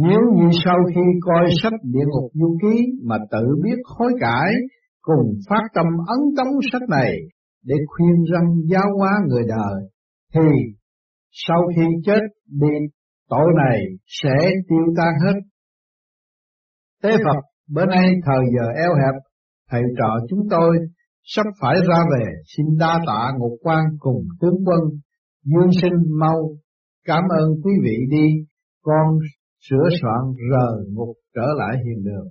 nếu 0.07 0.21
như 0.37 0.49
sau 0.65 0.77
khi 0.95 1.01
coi 1.21 1.45
sách 1.63 1.73
địa 1.83 2.05
ngục 2.07 2.31
du 2.35 2.59
ký 2.63 2.85
mà 3.05 3.17
tự 3.31 3.45
biết 3.65 3.79
hối 3.85 4.13
cải, 4.21 4.51
cùng 5.01 5.33
phát 5.51 5.63
tâm 5.75 5.87
ấn 6.07 6.19
tống 6.37 6.55
sách 6.73 6.89
này 6.89 7.13
để 7.65 7.75
khuyên 7.87 8.25
răng 8.33 8.55
giáo 8.71 8.87
hóa 8.99 9.11
người 9.29 9.43
đời, 9.49 9.83
thì 10.35 10.51
sau 11.31 11.59
khi 11.77 11.83
chết 12.07 12.21
đi 12.47 12.75
tội 13.29 13.47
này 13.57 13.79
sẽ 14.07 14.51
tiêu 14.69 14.95
tan 14.97 15.15
hết. 15.25 15.41
Tế 17.03 17.11
Phật, 17.25 17.41
bữa 17.75 17.87
nay 17.87 18.07
thời 18.27 18.45
giờ 18.57 18.67
eo 18.77 18.95
hẹp, 18.95 19.15
thầy 19.71 19.83
trò 19.99 20.27
chúng 20.31 20.43
tôi 20.51 20.79
sắp 21.25 21.47
phải 21.61 21.77
ra 21.89 21.99
về, 22.13 22.25
xin 22.57 22.67
đa 22.79 23.01
tạ 23.07 23.31
ngục 23.39 23.59
quan 23.63 23.85
cùng 23.99 24.25
tướng 24.41 24.57
quân, 24.67 24.81
dương 25.45 25.71
sinh 25.83 26.19
mau, 26.21 26.39
cảm 27.05 27.23
ơn 27.39 27.51
quý 27.65 27.73
vị 27.85 27.97
đi, 28.11 28.27
con 28.83 29.19
sửa 29.67 29.89
soạn 30.01 30.23
rời 30.51 30.87
ngục 30.95 31.17
trở 31.35 31.47
lại 31.59 31.77
hiền 31.85 32.05
đường. 32.05 32.29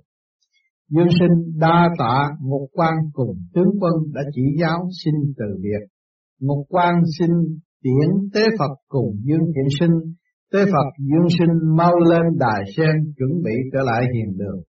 Dương 0.90 1.08
sinh 1.18 1.58
đa 1.60 1.88
tạ 1.98 2.16
ngục 2.40 2.70
quan 2.72 2.94
cùng 3.12 3.36
tướng 3.54 3.70
quân 3.80 3.94
đã 4.14 4.22
chỉ 4.34 4.42
giáo 4.60 4.88
xin 5.04 5.14
từ 5.38 5.58
biệt. 5.62 5.82
Ngục 6.40 6.66
quan 6.68 6.94
xin 7.18 7.30
tiễn 7.82 8.30
tế 8.34 8.40
Phật 8.58 8.74
cùng 8.88 9.10
Dương 9.24 9.46
Thiện 9.54 9.68
Sinh, 9.80 9.96
tế 10.52 10.64
Phật 10.64 10.88
Dương 10.98 11.28
Sinh 11.38 11.76
mau 11.76 11.92
lên 12.10 12.38
đài 12.38 12.62
sen 12.76 12.94
chuẩn 13.18 13.42
bị 13.44 13.56
trở 13.72 13.80
lại 13.84 14.02
hiền 14.14 14.38
đường. 14.38 14.62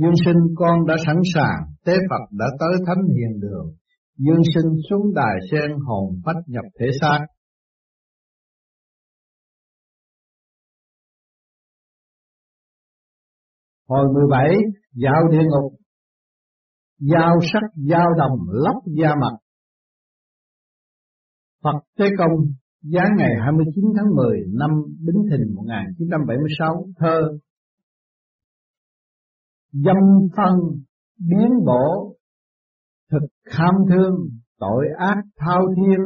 Dương 0.00 0.16
sinh 0.24 0.40
con 0.56 0.86
đã 0.86 0.94
sẵn 1.06 1.16
sàng, 1.34 1.60
tế 1.86 1.94
Phật 2.10 2.24
đã 2.38 2.46
tới 2.60 2.74
thánh 2.86 3.02
hiền 3.16 3.40
đường. 3.40 3.66
Dương 4.18 4.42
sinh 4.54 4.70
xuống 4.90 5.14
đài 5.14 5.36
sen 5.50 5.70
hồn 5.86 6.20
phách 6.24 6.42
nhập 6.46 6.64
thể 6.80 6.86
xác, 7.00 7.20
Hồi 13.88 14.06
17 14.14 14.50
dạo 14.92 15.28
địa 15.30 15.42
ngục. 15.50 15.72
Giao 16.98 17.36
sắc, 17.52 17.62
giao 17.74 18.06
đồng, 18.18 18.38
lóc 18.48 18.76
da 18.86 19.08
mặt. 19.20 19.36
Phật 21.62 21.78
Thế 21.98 22.04
Công, 22.18 22.30
Giáng 22.82 23.16
ngày 23.16 23.30
29 23.44 23.84
tháng 23.96 24.14
10 24.16 24.38
năm 24.52 24.70
Bính 25.06 25.22
Thìn 25.30 25.54
1976 25.54 26.86
Thơ. 26.98 27.20
Dâm 29.72 29.96
phân, 30.36 30.54
biến 31.18 31.50
bổ, 31.66 32.14
Thực 33.10 33.26
kham 33.44 33.74
thương, 33.88 34.14
tội 34.58 34.86
ác 34.98 35.22
thao 35.36 35.62
thiên, 35.76 35.98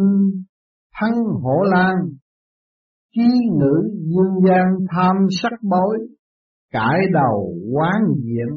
thắng 0.94 1.14
hổ 1.42 1.62
lan 1.62 1.94
Chí 3.14 3.28
ngữ 3.58 3.90
dương 3.92 4.48
gian 4.48 4.66
tham 4.90 5.16
sắc 5.42 5.52
bối 5.62 5.98
cải 6.72 6.98
đầu 7.12 7.54
quán 7.72 8.02
diện 8.22 8.48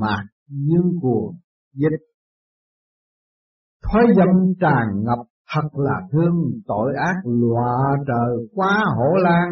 mạc 0.00 0.24
dương 0.48 1.00
cuồng 1.00 1.34
dịch 1.74 2.12
thói 3.82 4.02
dâm 4.16 4.54
tràn 4.60 5.02
ngập 5.04 5.26
thật 5.54 5.68
là 5.72 6.00
thương, 6.12 6.60
tội 6.66 6.92
ác 6.96 7.20
lọa 7.24 7.96
trời 8.06 8.48
quá 8.54 8.84
hổ 8.96 9.16
lan 9.22 9.48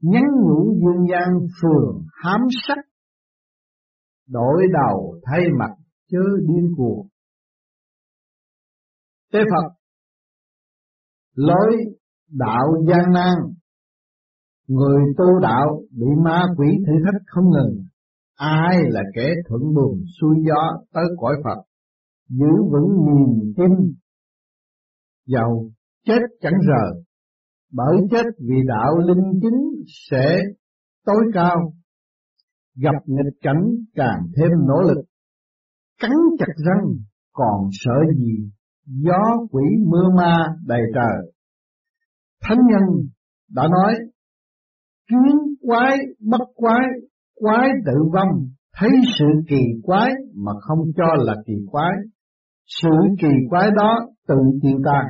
nhắn 0.00 0.22
nhủ 0.44 0.74
dương 0.80 1.06
gian 1.10 1.28
phường 1.62 2.02
hám 2.12 2.40
sắc. 2.66 2.78
Đổi 4.28 4.62
đầu 4.72 5.20
thay 5.24 5.40
mặt 5.58 5.70
chớ 6.10 6.22
điên 6.48 6.74
cuồng. 6.76 7.06
Tế 9.32 9.38
phật, 9.38 9.74
lối 11.34 11.76
đạo 12.28 12.66
gian 12.88 13.12
nan 13.12 13.47
người 14.68 15.02
tu 15.18 15.40
đạo 15.42 15.80
bị 15.90 16.06
ma 16.24 16.42
quỷ 16.56 16.66
thử 16.86 16.92
thách 17.04 17.22
không 17.26 17.44
ngừng. 17.50 17.84
Ai 18.36 18.76
là 18.88 19.02
kẻ 19.14 19.28
thuận 19.48 19.62
buồm 19.74 19.98
xuôi 20.20 20.36
gió 20.48 20.78
tới 20.92 21.04
cõi 21.18 21.34
phật? 21.44 21.62
Giữ 22.28 22.52
vững 22.72 22.88
niềm 23.06 23.54
tin. 23.56 23.94
Giàu 25.26 25.70
chết 26.06 26.20
chẳng 26.40 26.60
rờ. 26.66 27.00
Bởi 27.72 27.96
chết 28.10 28.24
vì 28.38 28.56
đạo 28.66 28.98
linh 28.98 29.40
chính 29.42 29.84
sẽ 30.10 30.42
tối 31.06 31.24
cao. 31.34 31.72
Gặp 32.76 33.02
nghịch 33.06 33.34
cảnh 33.42 33.64
càng 33.94 34.20
thêm 34.36 34.50
nỗ 34.66 34.82
lực. 34.82 35.04
Cắn 36.00 36.10
chặt 36.38 36.52
răng 36.56 36.84
còn 37.32 37.68
sợ 37.72 37.94
gì? 38.16 38.50
Gió 38.86 39.46
quỷ 39.50 39.62
mưa 39.86 40.08
ma 40.16 40.46
đầy 40.66 40.80
trời. 40.94 41.32
Thánh 42.42 42.58
nhân 42.70 43.06
đã 43.54 43.62
nói 43.68 43.94
quái, 45.68 45.96
bất 46.20 46.44
quái 46.54 46.86
quái 47.34 47.68
tự 47.86 47.92
vong. 48.14 48.48
Thấy 48.76 48.90
sự 49.18 49.26
kỳ 49.48 49.62
quái 49.82 50.10
mà 50.34 50.52
không 50.60 50.78
cho 50.96 51.06
là 51.18 51.34
kỳ 51.46 51.52
quái. 51.70 51.92
Sự 52.82 52.90
kỳ 53.20 53.28
quái 53.50 53.70
đó 53.76 53.98
tự 54.28 54.36
tiêu 54.62 54.78
tan. 54.84 55.04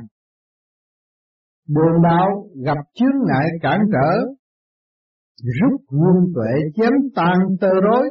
Đường 1.68 2.02
đạo 2.02 2.28
gặp 2.64 2.78
chướng 2.94 3.18
ngại 3.26 3.46
cản 3.62 3.80
trở. 3.92 4.26
Rút 5.60 5.80
quân 5.88 6.32
tuệ 6.34 6.52
chém 6.74 6.92
tan 7.14 7.36
tơ 7.60 7.70
rối. 7.82 8.08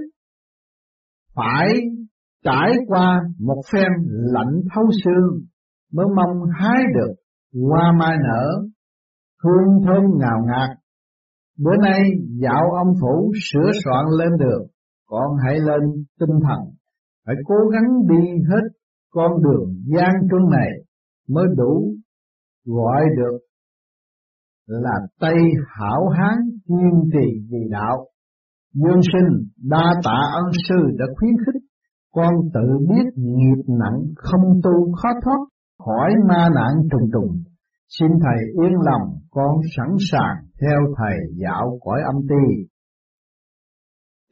Phải 1.36 1.68
trải 2.44 2.72
qua 2.88 3.22
một 3.40 3.62
phen 3.74 3.92
lạnh 4.08 4.62
thấu 4.76 4.86
xương 5.04 5.46
mới 5.94 6.06
mong 6.16 6.50
hái 6.60 6.84
được 6.96 7.14
hoa 7.70 7.92
mai 8.00 8.18
nở. 8.18 8.64
Hương 9.44 9.86
thơm 9.86 10.04
ngào 10.20 10.40
ngạt. 10.48 10.78
Bữa 11.58 11.78
nay 11.84 12.02
dạo 12.42 12.64
ông 12.84 12.94
phủ 13.02 13.32
sửa 13.52 13.72
soạn 13.84 14.06
lên 14.20 14.30
đường 14.40 14.68
con 15.06 15.28
hãy 15.46 15.60
lên 15.60 15.82
tinh 16.20 16.40
thần 16.48 16.60
phải 17.26 17.36
cố 17.48 17.56
gắng 17.74 18.08
đi 18.10 18.28
hết 18.50 18.68
con 19.12 19.32
đường 19.44 19.74
gian 19.86 20.12
truân 20.30 20.42
này 20.52 20.70
mới 21.30 21.46
đủ 21.58 21.94
gọi 22.66 23.04
được 23.18 23.38
là 24.68 25.00
Tây 25.20 25.36
hảo 25.68 26.10
hán 26.10 26.38
kiên 26.68 27.10
trì 27.14 27.48
vì 27.50 27.58
đạo. 27.72 28.08
Dương 28.74 29.02
sinh 29.14 29.48
đa 29.70 29.94
tạ 30.04 30.20
ân 30.34 30.52
sư 30.70 30.76
đã 31.00 31.06
khuyến 31.16 31.34
khích 31.46 31.62
con 32.14 32.34
tự 32.54 32.86
biết 32.90 33.12
nghiệp 33.16 33.64
nặng 33.68 34.00
không 34.16 34.62
tu 34.64 34.94
khó 35.02 35.10
thoát 35.24 35.40
khỏi 35.86 36.12
ma 36.30 36.50
nạn 36.56 36.88
trùng 36.92 37.10
trùng. 37.14 37.44
Xin 37.90 38.08
Thầy 38.24 38.66
yên 38.66 38.74
lòng 38.86 39.20
con 39.30 39.56
sẵn 39.78 39.88
sàng 40.12 40.36
theo 40.62 40.80
Thầy 40.98 41.18
dạo 41.44 41.80
cõi 41.82 42.02
âm 42.14 42.16
ti. 42.30 42.66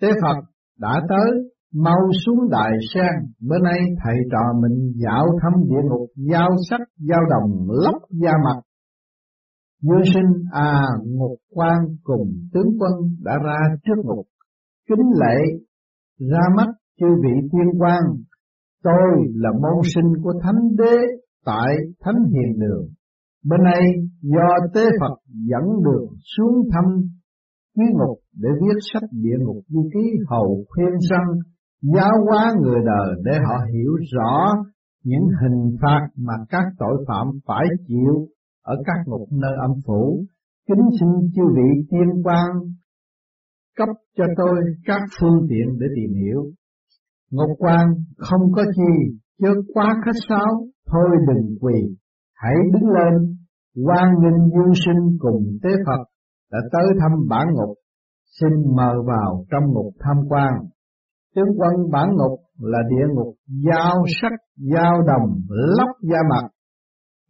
Tế 0.02 0.08
Phật 0.22 0.42
đã 0.80 1.02
tới, 1.10 1.32
mau 1.74 2.12
xuống 2.26 2.50
đại 2.52 2.72
sen, 2.94 3.14
bữa 3.50 3.60
nay 3.64 3.80
Thầy 4.04 4.16
trò 4.32 4.60
mình 4.62 4.94
dạo 4.96 5.26
thăm 5.42 5.54
địa 5.70 5.82
ngục, 5.90 6.10
giao 6.16 6.50
sắc, 6.70 6.82
giao 6.98 7.22
đồng, 7.30 7.68
lóc 7.70 7.96
da 8.10 8.32
mặt, 8.46 8.62
Dương 9.82 10.14
sinh 10.14 10.44
à 10.52 10.82
ngục 11.06 11.38
quan 11.50 11.78
cùng 12.04 12.32
tướng 12.54 12.68
quân 12.80 12.94
đã 13.24 13.34
ra 13.46 13.58
trước 13.86 14.02
ngục, 14.04 14.26
kính 14.90 15.06
lệ 15.22 15.38
ra 16.32 16.40
mắt 16.58 16.68
chư 17.00 17.06
vị 17.24 17.48
tiên 17.52 17.80
quan, 17.80 18.02
tôi 18.84 19.26
là 19.34 19.50
môn 19.52 19.82
sinh 19.96 20.24
của 20.24 20.34
thánh 20.44 20.76
đế 20.78 20.98
tại 21.46 21.76
thánh 22.00 22.16
hiền 22.32 22.60
đường. 22.60 22.88
Bên 23.50 23.64
này 23.64 23.82
do 24.22 24.48
tế 24.74 24.82
Phật 25.00 25.16
dẫn 25.50 25.64
đường 25.84 26.08
xuống 26.38 26.70
thăm 26.74 26.86
quý 27.78 27.84
ngục 27.94 28.18
để 28.34 28.50
viết 28.62 28.80
sách 28.94 29.10
địa 29.12 29.38
ngục 29.40 29.58
du 29.68 29.90
ký 29.94 30.06
hầu 30.30 30.66
khuyên 30.70 30.94
rằng 31.10 31.28
giáo 31.82 32.12
hóa 32.26 32.54
người 32.62 32.80
đời 32.86 33.22
để 33.26 33.32
họ 33.48 33.56
hiểu 33.74 33.94
rõ 34.14 34.54
những 35.04 35.28
hình 35.42 35.78
phạt 35.82 36.08
mà 36.18 36.34
các 36.50 36.64
tội 36.80 37.06
phạm 37.08 37.28
phải 37.48 37.66
chịu 37.88 38.28
ở 38.64 38.76
các 38.86 39.00
ngục 39.06 39.28
nơi 39.32 39.52
âm 39.62 39.72
phủ, 39.88 40.26
kính 40.68 40.90
xin 41.00 41.10
chư 41.36 41.42
vị 41.56 41.88
tiên 41.90 42.24
quan 42.24 42.50
cấp 43.78 43.90
cho 44.18 44.24
tôi 44.38 44.56
các 44.86 45.02
phương 45.20 45.48
tiện 45.50 45.80
để 45.80 45.88
tìm 45.96 46.16
hiểu. 46.22 46.42
Ngục 47.32 47.50
quan 47.58 47.88
không 48.18 48.42
có 48.56 48.64
chi, 48.76 49.18
chớ 49.42 49.50
quá 49.74 49.96
khách 50.06 50.20
sáo, 50.30 50.68
thôi 50.92 51.10
đừng 51.28 51.58
quỳ, 51.62 51.96
hãy 52.36 52.56
đứng 52.74 52.90
lên, 52.90 53.36
quan 53.86 54.06
nghênh 54.22 54.50
dương 54.54 54.74
sinh 54.86 55.18
cùng 55.20 55.44
tế 55.64 55.70
Phật 55.86 56.04
đã 56.52 56.60
tới 56.72 56.86
thăm 57.00 57.12
bản 57.30 57.48
ngục, 57.54 57.78
xin 58.40 58.50
mời 58.78 58.96
vào 59.08 59.46
trong 59.52 59.74
ngục 59.74 59.94
tham 60.00 60.18
quan. 60.30 60.54
Tướng 61.36 61.50
quân 61.58 61.92
bản 61.92 62.10
ngục 62.16 62.40
là 62.60 62.80
địa 62.90 63.06
ngục 63.14 63.36
giao 63.48 64.04
sắc, 64.22 64.32
giao 64.56 65.02
đồng, 65.08 65.40
lóc 65.50 65.90
da 66.02 66.18
mặt, 66.30 66.50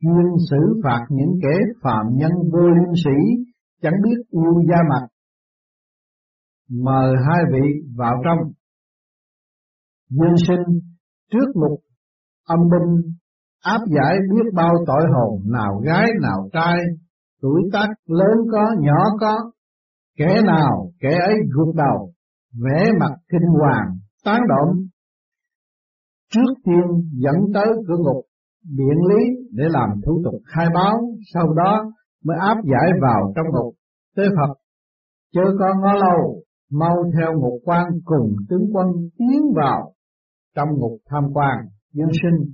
chuyên 0.02 0.28
xử 0.50 0.82
phạt 0.84 1.06
những 1.10 1.40
kẻ 1.42 1.58
phạm 1.84 2.06
nhân 2.16 2.32
vô 2.54 2.60
liêm 2.60 2.94
sĩ 3.06 3.46
chẳng 3.82 3.94
biết 4.04 4.18
yêu 4.30 4.54
da 4.70 4.78
mặt. 4.90 5.08
Mời 6.70 7.16
hai 7.28 7.44
vị 7.54 7.70
vào 7.98 8.14
trong. 8.24 8.52
Dương 10.10 10.38
sinh 10.48 10.80
trước 11.32 11.52
ngục 11.56 11.80
âm 12.48 12.60
binh 12.60 13.16
áp 13.74 13.82
giải 13.96 14.16
biết 14.32 14.52
bao 14.54 14.74
tội 14.88 15.04
hồn 15.14 15.42
nào 15.52 15.80
gái 15.86 16.08
nào 16.22 16.50
trai 16.54 16.78
tuổi 17.42 17.62
tác 17.74 17.88
lớn 18.08 18.38
có 18.52 18.66
nhỏ 18.80 19.04
có 19.20 19.52
kẻ 20.18 20.42
nào 20.46 20.92
kẻ 21.00 21.18
ấy 21.28 21.36
gục 21.56 21.76
đầu 21.76 22.12
vẽ 22.64 22.92
mặt 23.00 23.12
kinh 23.32 23.48
hoàng 23.60 23.88
tán 24.26 24.42
động 24.50 24.76
trước 26.34 26.54
tiên 26.66 27.10
dẫn 27.14 27.36
tới 27.54 27.68
cửa 27.88 27.98
ngục 27.98 28.26
biện 28.70 28.98
lý 29.10 29.24
để 29.52 29.64
làm 29.68 29.90
thủ 30.06 30.22
tục 30.24 30.42
khai 30.46 30.66
báo, 30.74 30.98
sau 31.34 31.54
đó 31.54 31.84
mới 32.26 32.38
áp 32.40 32.58
giải 32.64 32.92
vào 33.02 33.34
trong 33.36 33.46
ngục. 33.54 33.74
tới 34.16 34.26
Phật, 34.36 34.54
chớ 35.34 35.42
có 35.60 35.66
ngó 35.82 35.94
lâu, 35.94 36.42
mau 36.72 36.96
theo 37.18 37.34
ngục 37.34 37.62
quan 37.66 37.86
cùng 38.06 38.36
tướng 38.50 38.66
quân 38.74 38.88
tiến 39.18 39.42
vào 39.56 39.94
trong 40.56 40.70
ngục 40.78 40.98
tham 41.10 41.24
quan, 41.34 41.58
dân 41.94 42.10
sinh. 42.22 42.54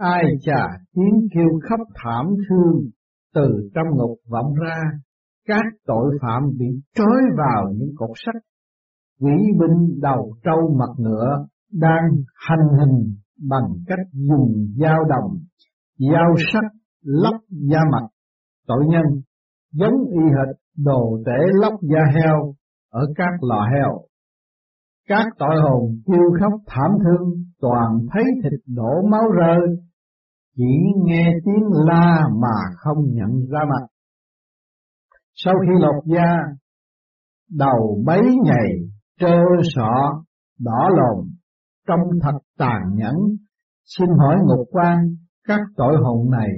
Ai 0.00 0.24
chà 0.42 0.66
tiếng 0.94 1.28
kêu 1.34 1.60
khóc 1.68 1.80
thảm 1.94 2.26
thương 2.48 2.90
từ 3.34 3.70
trong 3.74 3.86
ngục 3.96 4.18
vọng 4.30 4.54
ra, 4.54 4.80
các 5.46 5.64
tội 5.86 6.18
phạm 6.22 6.42
bị 6.58 6.66
trói 6.94 7.22
vào 7.36 7.72
những 7.72 7.90
cột 7.96 8.10
sắt, 8.26 8.34
quỷ 9.20 9.32
binh 9.60 10.00
đầu 10.00 10.34
trâu 10.44 10.76
mặt 10.78 10.90
ngựa 10.98 11.46
đang 11.72 12.04
hành 12.34 12.68
hình 12.78 13.14
bằng 13.48 13.68
cách 13.86 14.06
dùng 14.12 14.54
dao 14.80 15.04
đồng 15.08 15.38
dao 15.98 16.34
sắc 16.52 16.64
lóc 17.04 17.34
da 17.50 17.80
mặt. 17.92 18.06
Tội 18.66 18.84
nhân 18.88 19.04
giống 19.72 20.04
y 20.10 20.20
hệt 20.20 20.56
đồ 20.76 21.22
tể 21.26 21.38
lóc 21.60 21.74
da 21.82 22.00
heo 22.14 22.54
ở 22.90 23.06
các 23.16 23.32
lò 23.40 23.68
heo. 23.74 24.00
Các 25.08 25.26
tội 25.38 25.56
hồn 25.62 26.00
kêu 26.06 26.30
khóc 26.40 26.60
thảm 26.66 26.90
thương 27.04 27.44
toàn 27.60 27.98
thấy 28.12 28.24
thịt 28.42 28.60
đổ 28.66 29.06
máu 29.10 29.22
rơi 29.38 29.76
chỉ 30.60 31.02
nghe 31.04 31.24
tiếng 31.44 31.64
la 31.86 32.20
mà 32.42 32.76
không 32.76 32.98
nhận 33.12 33.46
ra 33.50 33.60
mặt 33.68 33.86
sau 35.34 35.54
khi 35.62 35.72
lột 35.80 36.04
da 36.04 36.36
đầu 37.58 38.02
bấy 38.06 38.22
ngày 38.44 38.68
trơ 39.20 39.38
sọ 39.74 40.22
đỏ 40.58 40.88
lồn 40.96 41.26
trong 41.88 42.00
thật 42.22 42.38
tàn 42.58 42.80
nhẫn 42.94 43.14
xin 43.84 44.08
hỏi 44.18 44.36
ngục 44.44 44.66
quan 44.70 44.98
các 45.48 45.60
tội 45.76 45.96
hồn 46.02 46.30
này 46.30 46.50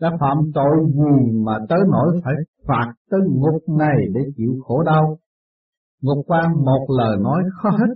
đã 0.00 0.10
phạm 0.20 0.36
tội 0.54 0.76
gì 0.86 1.32
mà 1.46 1.52
tới 1.68 1.78
nỗi 1.92 2.20
phải 2.24 2.34
phạt 2.68 2.92
tới 3.10 3.20
ngục 3.28 3.62
này 3.78 3.96
để 4.14 4.20
chịu 4.36 4.52
khổ 4.64 4.82
đau. 4.82 5.18
Ngục 6.02 6.24
quan 6.26 6.52
một 6.64 6.86
lời 6.98 7.16
nói 7.22 7.42
khó 7.62 7.70
hết, 7.70 7.94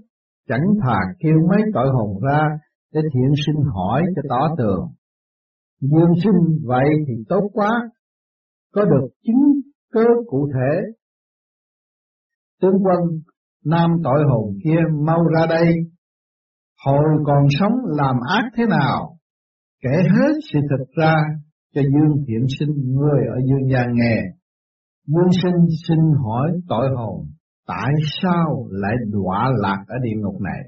chẳng 0.48 0.64
thà 0.82 0.98
kêu 1.18 1.34
mấy 1.48 1.62
tội 1.74 1.88
hồn 1.92 2.20
ra 2.22 2.42
để 2.94 3.00
thiện 3.14 3.32
sinh 3.46 3.64
hỏi 3.74 4.02
cho 4.16 4.22
tỏ 4.28 4.54
tường. 4.58 4.88
Dương 5.80 6.14
sinh 6.24 6.66
vậy 6.66 6.84
thì 7.08 7.14
tốt 7.28 7.50
quá, 7.52 7.70
có 8.72 8.84
được 8.84 9.08
chứng 9.24 9.60
cơ 9.92 10.04
cụ 10.26 10.48
thể. 10.54 10.80
Tướng 12.62 12.74
quân, 12.82 12.98
nam 13.64 13.90
tội 14.04 14.24
hồn 14.30 14.54
kia 14.64 14.80
mau 15.06 15.24
ra 15.34 15.46
đây, 15.46 15.74
hồi 16.84 17.04
còn 17.26 17.46
sống 17.60 17.72
làm 17.86 18.16
ác 18.28 18.50
thế 18.56 18.64
nào, 18.70 19.16
kể 19.82 20.02
hết 20.02 20.32
sự 20.52 20.58
thật 20.70 20.84
ra 20.96 21.14
cho 21.74 21.80
Dương 21.82 22.24
Thiện 22.26 22.46
Sinh 22.58 22.94
người 22.94 23.20
ở 23.34 23.36
dương 23.48 23.72
gian 23.72 23.86
nghe. 23.94 24.22
Dương 25.06 25.32
sinh 25.42 25.66
xin 25.88 25.98
hỏi 26.24 26.50
tội 26.68 26.88
hồn, 26.96 27.26
tại 27.66 27.92
sao 28.22 28.68
lại 28.70 28.94
đọa 29.10 29.50
lạc 29.58 29.84
ở 29.88 29.94
địa 30.02 30.16
ngục 30.16 30.40
này? 30.40 30.60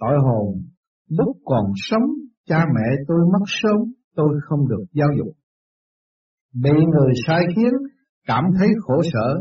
Tội 0.00 0.18
hồn, 0.24 0.62
lúc 1.08 1.36
còn 1.44 1.64
sống, 1.76 2.10
cha 2.48 2.64
mẹ 2.74 2.88
tôi 3.08 3.18
mất 3.32 3.44
sớm, 3.46 3.93
tôi 4.16 4.28
không 4.42 4.68
được 4.68 4.84
giáo 4.92 5.08
dục. 5.18 5.34
Bị 6.54 6.70
người 6.70 7.12
sai 7.26 7.40
khiến, 7.56 7.72
cảm 8.26 8.44
thấy 8.58 8.68
khổ 8.80 9.02
sở, 9.12 9.40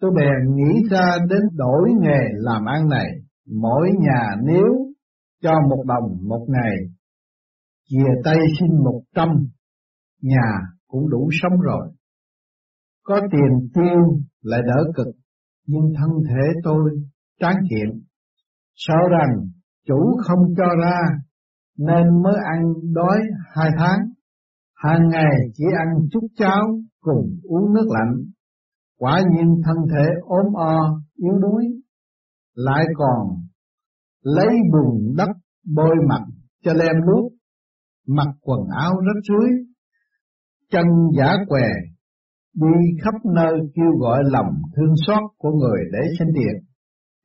tôi 0.00 0.10
bèn 0.16 0.54
nghĩ 0.54 0.88
ra 0.90 1.16
đến 1.30 1.40
đổi 1.52 1.90
nghề 2.00 2.20
làm 2.32 2.64
ăn 2.64 2.88
này. 2.88 3.06
Mỗi 3.60 3.90
nhà 4.00 4.30
nếu 4.44 4.66
cho 5.42 5.52
một 5.70 5.84
đồng 5.86 6.28
một 6.28 6.46
ngày, 6.48 6.76
chìa 7.88 8.20
tay 8.24 8.36
xin 8.60 8.68
một 8.84 9.02
trăm, 9.14 9.28
nhà 10.22 10.52
cũng 10.86 11.10
đủ 11.10 11.30
sống 11.42 11.60
rồi. 11.60 11.88
Có 13.02 13.20
tiền 13.32 13.68
tiêu 13.74 14.22
lại 14.42 14.60
đỡ 14.66 14.92
cực, 14.96 15.14
nhưng 15.66 15.92
thân 15.98 16.10
thể 16.28 16.60
tôi 16.64 16.90
tráng 17.40 17.56
kiện, 17.70 18.00
sợ 18.74 18.98
rằng 19.10 19.48
chủ 19.86 20.16
không 20.24 20.54
cho 20.56 20.66
ra 20.82 20.98
nên 21.78 22.22
mới 22.22 22.34
ăn 22.54 22.62
đói 22.94 23.18
hai 23.54 23.70
tháng. 23.78 23.98
Hàng 24.82 25.08
ngày 25.08 25.34
chỉ 25.54 25.64
ăn 25.78 26.08
chút 26.12 26.26
cháo 26.36 26.64
cùng 27.00 27.38
uống 27.42 27.74
nước 27.74 27.86
lạnh. 27.88 28.14
Quả 28.98 29.20
nhiên 29.30 29.62
thân 29.64 29.76
thể 29.90 30.04
ốm 30.22 30.52
o, 30.54 31.00
yếu 31.16 31.38
đuối, 31.42 31.64
lại 32.54 32.84
còn 32.94 33.26
lấy 34.22 34.48
bùn 34.72 35.14
đất 35.16 35.28
bôi 35.74 35.96
mặt 36.08 36.22
cho 36.64 36.72
lem 36.72 36.96
luốc, 37.06 37.32
mặc 38.08 38.28
quần 38.40 38.60
áo 38.78 38.92
rách 38.94 39.22
rưới, 39.28 39.50
chân 40.70 40.86
giả 41.18 41.36
què, 41.48 41.68
đi 42.54 43.00
khắp 43.04 43.14
nơi 43.34 43.52
kêu 43.74 43.92
gọi 44.00 44.22
lòng 44.24 44.54
thương 44.76 44.94
xót 45.06 45.22
của 45.38 45.50
người 45.50 45.80
để 45.92 46.08
sinh 46.18 46.28
tiền. 46.34 46.64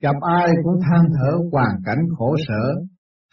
Gặp 0.02 0.16
ai 0.22 0.48
cũng 0.64 0.80
than 0.82 1.10
thở 1.14 1.38
hoàn 1.52 1.72
cảnh 1.86 2.06
khổ 2.18 2.36
sở, 2.48 2.82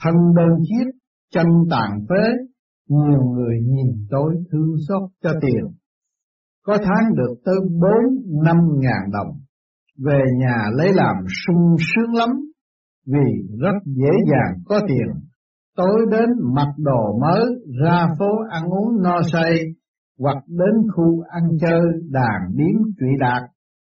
thân 0.03 0.15
đơn 0.37 0.59
chiếc, 0.63 0.91
chân 1.31 1.47
tàn 1.71 1.91
phế, 2.09 2.54
nhiều 2.88 3.23
người 3.35 3.57
nhìn 3.62 4.07
tôi 4.11 4.35
thương 4.53 4.75
xót 4.88 5.11
cho 5.23 5.31
tiền. 5.42 5.64
Có 6.66 6.79
tháng 6.83 7.14
được 7.16 7.35
tới 7.44 7.55
bốn 7.81 8.42
năm 8.44 8.57
ngàn 8.79 9.11
đồng, 9.12 9.37
về 10.05 10.25
nhà 10.38 10.57
lấy 10.77 10.92
làm 10.92 11.16
sung 11.47 11.77
sướng 11.79 12.14
lắm, 12.14 12.31
vì 13.07 13.57
rất 13.61 13.79
dễ 13.85 14.11
dàng 14.31 14.62
có 14.66 14.81
tiền. 14.88 15.25
Tối 15.77 16.07
đến 16.11 16.29
mặc 16.55 16.68
đồ 16.79 17.18
mới, 17.20 17.44
ra 17.83 18.07
phố 18.18 18.31
ăn 18.51 18.62
uống 18.64 19.03
no 19.03 19.20
say, 19.33 19.53
hoặc 20.18 20.37
đến 20.49 20.88
khu 20.97 21.20
ăn 21.29 21.42
chơi 21.61 21.81
đàn 22.11 22.57
điếm 22.57 22.83
trụy 22.99 23.09
đạt, 23.20 23.42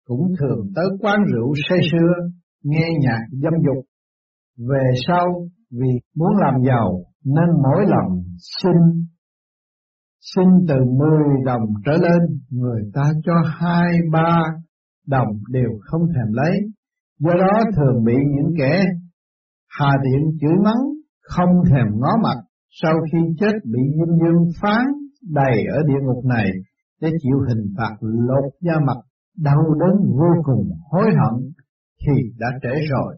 cũng 0.07 0.33
thường 0.41 0.73
tới 0.75 0.87
quán 1.01 1.21
rượu 1.33 1.53
say 1.69 1.79
sưa, 1.93 2.29
nghe 2.65 2.89
nhạc 3.01 3.21
dâm 3.43 3.53
dục. 3.67 3.85
Về 4.69 4.91
sau, 5.07 5.27
vì 5.71 5.89
muốn 6.17 6.37
làm 6.41 6.55
giàu, 6.67 7.08
nên 7.37 7.49
mỗi 7.63 7.85
lần 7.87 8.23
xin 8.63 8.77
xin 10.35 10.45
từ 10.69 10.75
10 10.99 11.09
đồng 11.47 11.63
trở 11.85 11.93
lên, 11.93 12.41
người 12.51 12.83
ta 12.95 13.03
cho 13.25 13.33
hai 13.45 13.91
ba 14.13 14.41
đồng 15.07 15.29
đều 15.49 15.71
không 15.81 16.03
thèm 16.15 16.33
lấy. 16.33 16.53
Do 17.19 17.31
đó 17.35 17.61
thường 17.77 18.05
bị 18.05 18.15
những 18.37 18.55
kẻ 18.59 18.85
hà 19.69 19.91
tiện 20.05 20.39
chửi 20.41 20.57
mắng, 20.65 20.83
không 21.23 21.51
thèm 21.71 21.87
ngó 21.91 22.09
mặt, 22.23 22.39
sau 22.83 22.95
khi 23.13 23.19
chết 23.41 23.53
bị 23.65 23.81
diêm 23.95 24.19
dương 24.19 24.45
phán 24.63 24.85
đầy 25.35 25.65
ở 25.73 25.79
địa 25.87 26.01
ngục 26.03 26.25
này 26.25 26.47
để 27.01 27.11
chịu 27.23 27.39
hình 27.49 27.75
phạt 27.79 27.97
lột 28.01 28.53
da 28.61 28.75
mặt, 28.87 28.97
đau 29.37 29.75
đớn 29.81 29.97
vô 30.19 30.43
cùng 30.45 30.71
hối 30.91 31.05
hận 31.05 31.51
thì 32.07 32.23
đã 32.39 32.47
trễ 32.63 32.81
rồi. 32.91 33.15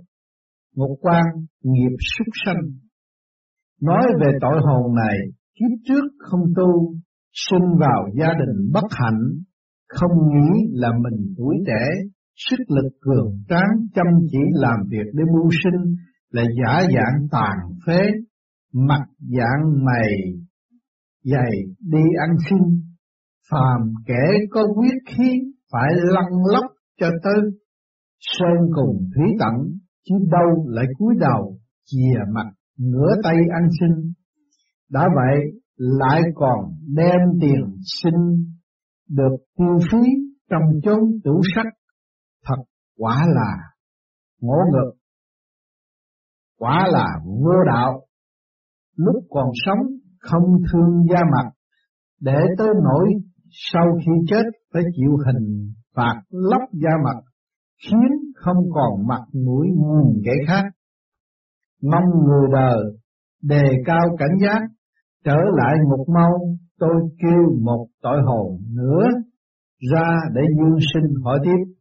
Ngục 0.76 0.98
quan 1.00 1.24
nghiệp 1.62 1.96
súc 2.16 2.26
sanh. 2.44 2.62
Nói 3.82 4.02
về 4.20 4.30
tội 4.40 4.58
hồn 4.66 4.94
này, 4.94 5.16
kiếp 5.54 5.78
trước 5.84 6.04
không 6.18 6.44
tu, 6.56 6.94
sinh 7.32 7.78
vào 7.80 8.08
gia 8.18 8.28
đình 8.38 8.70
bất 8.72 8.84
hạnh, 8.90 9.20
không 9.88 10.10
nghĩ 10.28 10.68
là 10.72 10.88
mình 11.02 11.34
tuổi 11.36 11.54
trẻ, 11.66 11.84
sức 12.36 12.64
lực 12.68 12.90
cường 13.00 13.32
tráng 13.48 13.86
chăm 13.94 14.06
chỉ 14.32 14.38
làm 14.52 14.78
việc 14.88 15.10
để 15.12 15.24
mưu 15.32 15.50
sinh, 15.64 15.94
là 16.30 16.42
giả 16.42 16.82
dạng 16.94 17.28
tàn 17.30 17.56
phế, 17.86 18.00
mặt 18.72 19.04
dạng 19.20 19.84
mày 19.84 20.12
dày 21.24 21.50
đi 21.80 22.02
ăn 22.20 22.36
xin, 22.50 22.58
phàm 23.50 23.80
kẻ 24.06 24.24
có 24.50 24.62
quyết 24.76 24.98
khí 25.06 25.32
phải 25.72 25.92
lăn 25.94 26.28
lóc 26.52 26.64
cho 27.00 27.10
tới 27.22 27.40
sơn 28.20 28.58
cùng 28.74 28.96
thủy 29.14 29.24
tận, 29.40 29.78
chứ 30.08 30.14
đâu 30.30 30.66
lại 30.68 30.84
cúi 30.98 31.14
đầu 31.20 31.58
chìa 31.86 32.18
mặt 32.34 32.46
ngửa 32.80 33.12
tay 33.22 33.36
ăn 33.52 33.68
xin. 33.80 34.12
Đã 34.90 35.08
vậy 35.16 35.60
lại 35.76 36.22
còn 36.34 36.58
đem 36.96 37.20
tiền 37.40 37.76
xin 38.02 38.14
được 39.08 39.36
tiêu 39.56 39.78
phí 39.92 39.98
trong 40.50 40.62
chốn 40.82 40.98
tủ 41.24 41.40
sách, 41.54 41.72
thật 42.46 42.62
quả 42.96 43.26
là 43.26 43.56
ngỗ 44.40 44.56
ngược, 44.72 44.92
quả 46.58 46.86
là 46.90 47.06
vô 47.24 47.64
đạo. 47.66 48.00
Lúc 48.96 49.24
còn 49.30 49.48
sống 49.66 49.86
không 50.18 50.56
thương 50.72 51.06
da 51.10 51.20
mặt, 51.32 51.50
để 52.20 52.38
tới 52.58 52.68
nỗi 52.84 53.08
sau 53.50 53.84
khi 53.98 54.12
chết 54.28 54.42
phải 54.72 54.82
chịu 54.96 55.16
hình 55.26 55.72
phạt 55.94 56.22
lóc 56.30 56.62
da 56.72 56.90
mặt, 57.04 57.20
khiến 57.88 58.32
không 58.34 58.56
còn 58.74 59.06
mặt 59.08 59.22
mũi 59.32 59.66
nhìn 59.66 60.22
kẻ 60.24 60.32
khác. 60.46 60.64
Mong 61.82 62.24
người 62.26 62.48
đời 62.52 62.82
đề 63.42 63.62
cao 63.86 64.16
cảnh 64.18 64.38
giác, 64.42 64.60
trở 65.24 65.36
lại 65.56 65.74
ngục 65.88 66.08
mau, 66.08 66.32
tôi 66.78 66.94
kêu 67.22 67.58
một 67.62 67.86
tội 68.02 68.18
hồn 68.26 68.58
nữa 68.74 69.06
ra 69.92 70.08
để 70.34 70.42
dương 70.58 70.78
sinh 70.94 71.22
hỏi 71.24 71.38
tiếp. 71.44 71.72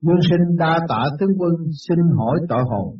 Dương 0.00 0.20
sinh 0.30 0.56
đa 0.58 0.78
tạ 0.88 1.04
tướng 1.20 1.38
quân 1.38 1.54
xin 1.88 1.98
hỏi 2.16 2.38
tội 2.48 2.62
hồn. 2.70 2.96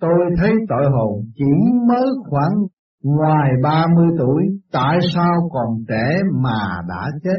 Tôi 0.00 0.18
thấy 0.38 0.52
tội 0.68 0.90
hồn 0.92 1.24
chỉ 1.34 1.52
mới 1.88 2.06
khoảng 2.30 2.54
ngoài 3.02 3.50
ba 3.62 3.86
mươi 3.96 4.08
tuổi, 4.18 4.42
tại 4.72 4.98
sao 5.14 5.48
còn 5.52 5.84
trẻ 5.88 6.22
mà 6.42 6.82
đã 6.88 7.10
chết, 7.24 7.38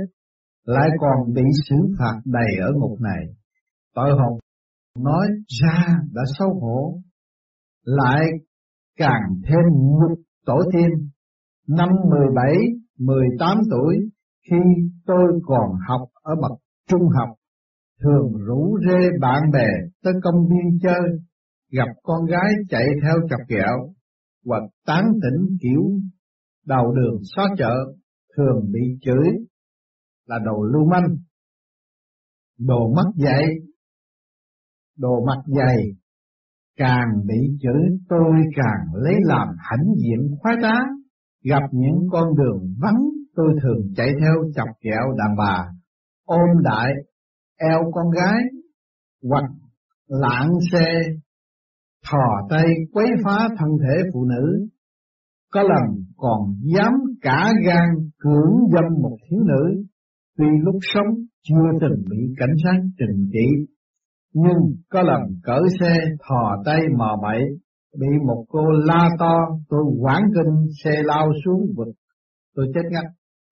lại 0.65 0.89
còn 0.99 1.33
bị 1.33 1.43
xử 1.69 1.75
phạt 1.99 2.19
đầy 2.25 2.57
ở 2.61 2.71
ngục 2.75 3.01
này. 3.01 3.25
Tội 3.95 4.09
hồn 4.11 4.39
nói 4.99 5.27
ra 5.61 5.85
đã 6.13 6.21
xấu 6.39 6.49
hổ, 6.49 6.99
lại 7.85 8.25
càng 8.97 9.21
thêm 9.43 9.63
nhục 9.73 10.19
tổ 10.45 10.59
tiên. 10.73 11.09
Năm 11.67 11.89
17, 12.09 12.53
18 12.99 13.57
tuổi, 13.71 13.95
khi 14.49 14.57
tôi 15.05 15.39
còn 15.45 15.69
học 15.87 16.01
ở 16.21 16.35
bậc 16.41 16.59
trung 16.89 17.09
học, 17.17 17.29
thường 18.03 18.33
rủ 18.47 18.77
rê 18.87 19.09
bạn 19.21 19.41
bè 19.53 19.67
tới 20.03 20.13
công 20.23 20.47
viên 20.49 20.79
chơi, 20.81 21.19
gặp 21.71 21.87
con 22.03 22.25
gái 22.25 22.51
chạy 22.69 22.85
theo 23.03 23.15
chọc 23.29 23.39
kẹo, 23.47 23.93
hoặc 24.45 24.63
tán 24.85 25.05
tỉnh 25.21 25.57
kiểu 25.61 25.81
đầu 26.65 26.93
đường 26.95 27.21
xó 27.23 27.43
chợ, 27.57 27.75
thường 28.37 28.71
bị 28.71 28.81
chửi 29.01 29.29
là 30.25 30.39
đồ 30.45 30.63
lưu 30.63 30.89
manh, 30.91 31.17
đồ 32.59 32.93
mắt 32.95 33.11
dạy, 33.15 33.45
đồ 34.97 35.25
mặt 35.27 35.41
dày, 35.45 35.77
càng 36.77 37.07
bị 37.27 37.57
chửi 37.61 37.97
tôi 38.09 38.33
càng 38.55 38.93
lấy 38.93 39.15
làm 39.23 39.47
hãnh 39.57 39.87
diện 39.97 40.35
khoái 40.39 40.55
trá, 40.61 40.73
gặp 41.43 41.63
những 41.71 42.07
con 42.11 42.35
đường 42.35 42.73
vắng 42.79 43.03
tôi 43.35 43.53
thường 43.61 43.79
chạy 43.95 44.07
theo 44.19 44.33
chọc 44.55 44.67
kẹo 44.81 45.15
đàn 45.17 45.35
bà, 45.37 45.65
ôm 46.25 46.49
đại, 46.63 46.91
eo 47.59 47.91
con 47.93 48.05
gái, 48.11 48.41
hoặc 49.29 49.43
lạng 50.07 50.51
xe, 50.71 51.01
thò 52.11 52.47
tay 52.49 52.65
quấy 52.93 53.07
phá 53.23 53.47
thân 53.57 53.69
thể 53.83 54.09
phụ 54.13 54.25
nữ. 54.25 54.67
Có 55.53 55.61
lần 55.61 56.03
còn 56.17 56.39
dám 56.75 56.93
cả 57.21 57.53
gan 57.65 57.89
cưỡng 58.19 58.53
dâm 58.73 59.01
một 59.01 59.17
thiếu 59.29 59.39
nữ, 59.39 59.83
tuy 60.37 60.45
lúc 60.63 60.75
sống 60.81 61.15
chưa 61.43 61.79
từng 61.81 62.03
bị 62.09 62.17
cảnh 62.37 62.53
sát 62.63 62.79
trừng 62.97 63.29
trị 63.33 63.74
nhưng 64.35 64.57
có 64.89 65.01
lần 65.01 65.21
cỡ 65.43 65.59
xe 65.79 65.95
thò 66.27 66.55
tay 66.65 66.79
mò 66.97 67.17
bậy, 67.21 67.41
bị 67.99 68.07
một 68.27 68.45
cô 68.49 68.61
la 68.85 69.09
to, 69.19 69.35
tôi 69.69 69.81
quảng 70.01 70.23
kinh 70.35 70.53
xe 70.83 70.91
lao 71.03 71.31
xuống 71.45 71.61
vực 71.77 71.95
tôi 72.55 72.65
chết 72.73 72.81
ngắt. 72.91 73.05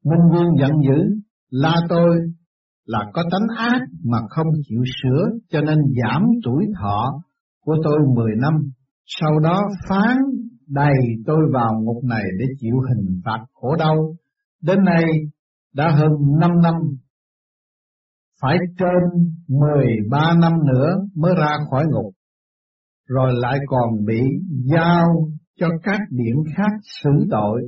Minh 0.05 0.29
Vương 0.31 0.57
giận 0.59 0.71
dữ, 0.87 1.03
la 1.49 1.75
tôi 1.89 2.17
là 2.85 2.99
có 3.13 3.23
tánh 3.31 3.57
ác 3.57 3.81
mà 4.05 4.17
không 4.29 4.47
chịu 4.69 4.83
sửa 5.01 5.29
cho 5.49 5.61
nên 5.61 5.77
giảm 6.01 6.23
tuổi 6.45 6.65
thọ 6.81 7.21
của 7.65 7.75
tôi 7.83 7.99
10 8.15 8.31
năm. 8.41 8.53
Sau 9.05 9.39
đó 9.39 9.61
phán 9.89 10.17
đầy 10.67 10.95
tôi 11.25 11.37
vào 11.53 11.71
ngục 11.81 12.03
này 12.03 12.23
để 12.39 12.45
chịu 12.59 12.75
hình 12.89 13.21
phạt 13.25 13.45
khổ 13.53 13.75
đau. 13.75 14.15
Đến 14.61 14.83
nay 14.83 15.03
đã 15.75 15.91
hơn 15.91 16.11
5 16.39 16.51
năm, 16.63 16.73
phải 18.43 18.57
trên 18.79 19.31
13 19.47 20.33
năm 20.41 20.53
nữa 20.73 20.89
mới 21.15 21.33
ra 21.37 21.57
khỏi 21.69 21.85
ngục, 21.91 22.13
rồi 23.07 23.31
lại 23.33 23.59
còn 23.67 24.05
bị 24.05 24.21
giao 24.65 25.07
cho 25.59 25.67
các 25.83 25.99
điểm 26.09 26.35
khác 26.55 26.71
xử 27.03 27.09
tội 27.31 27.61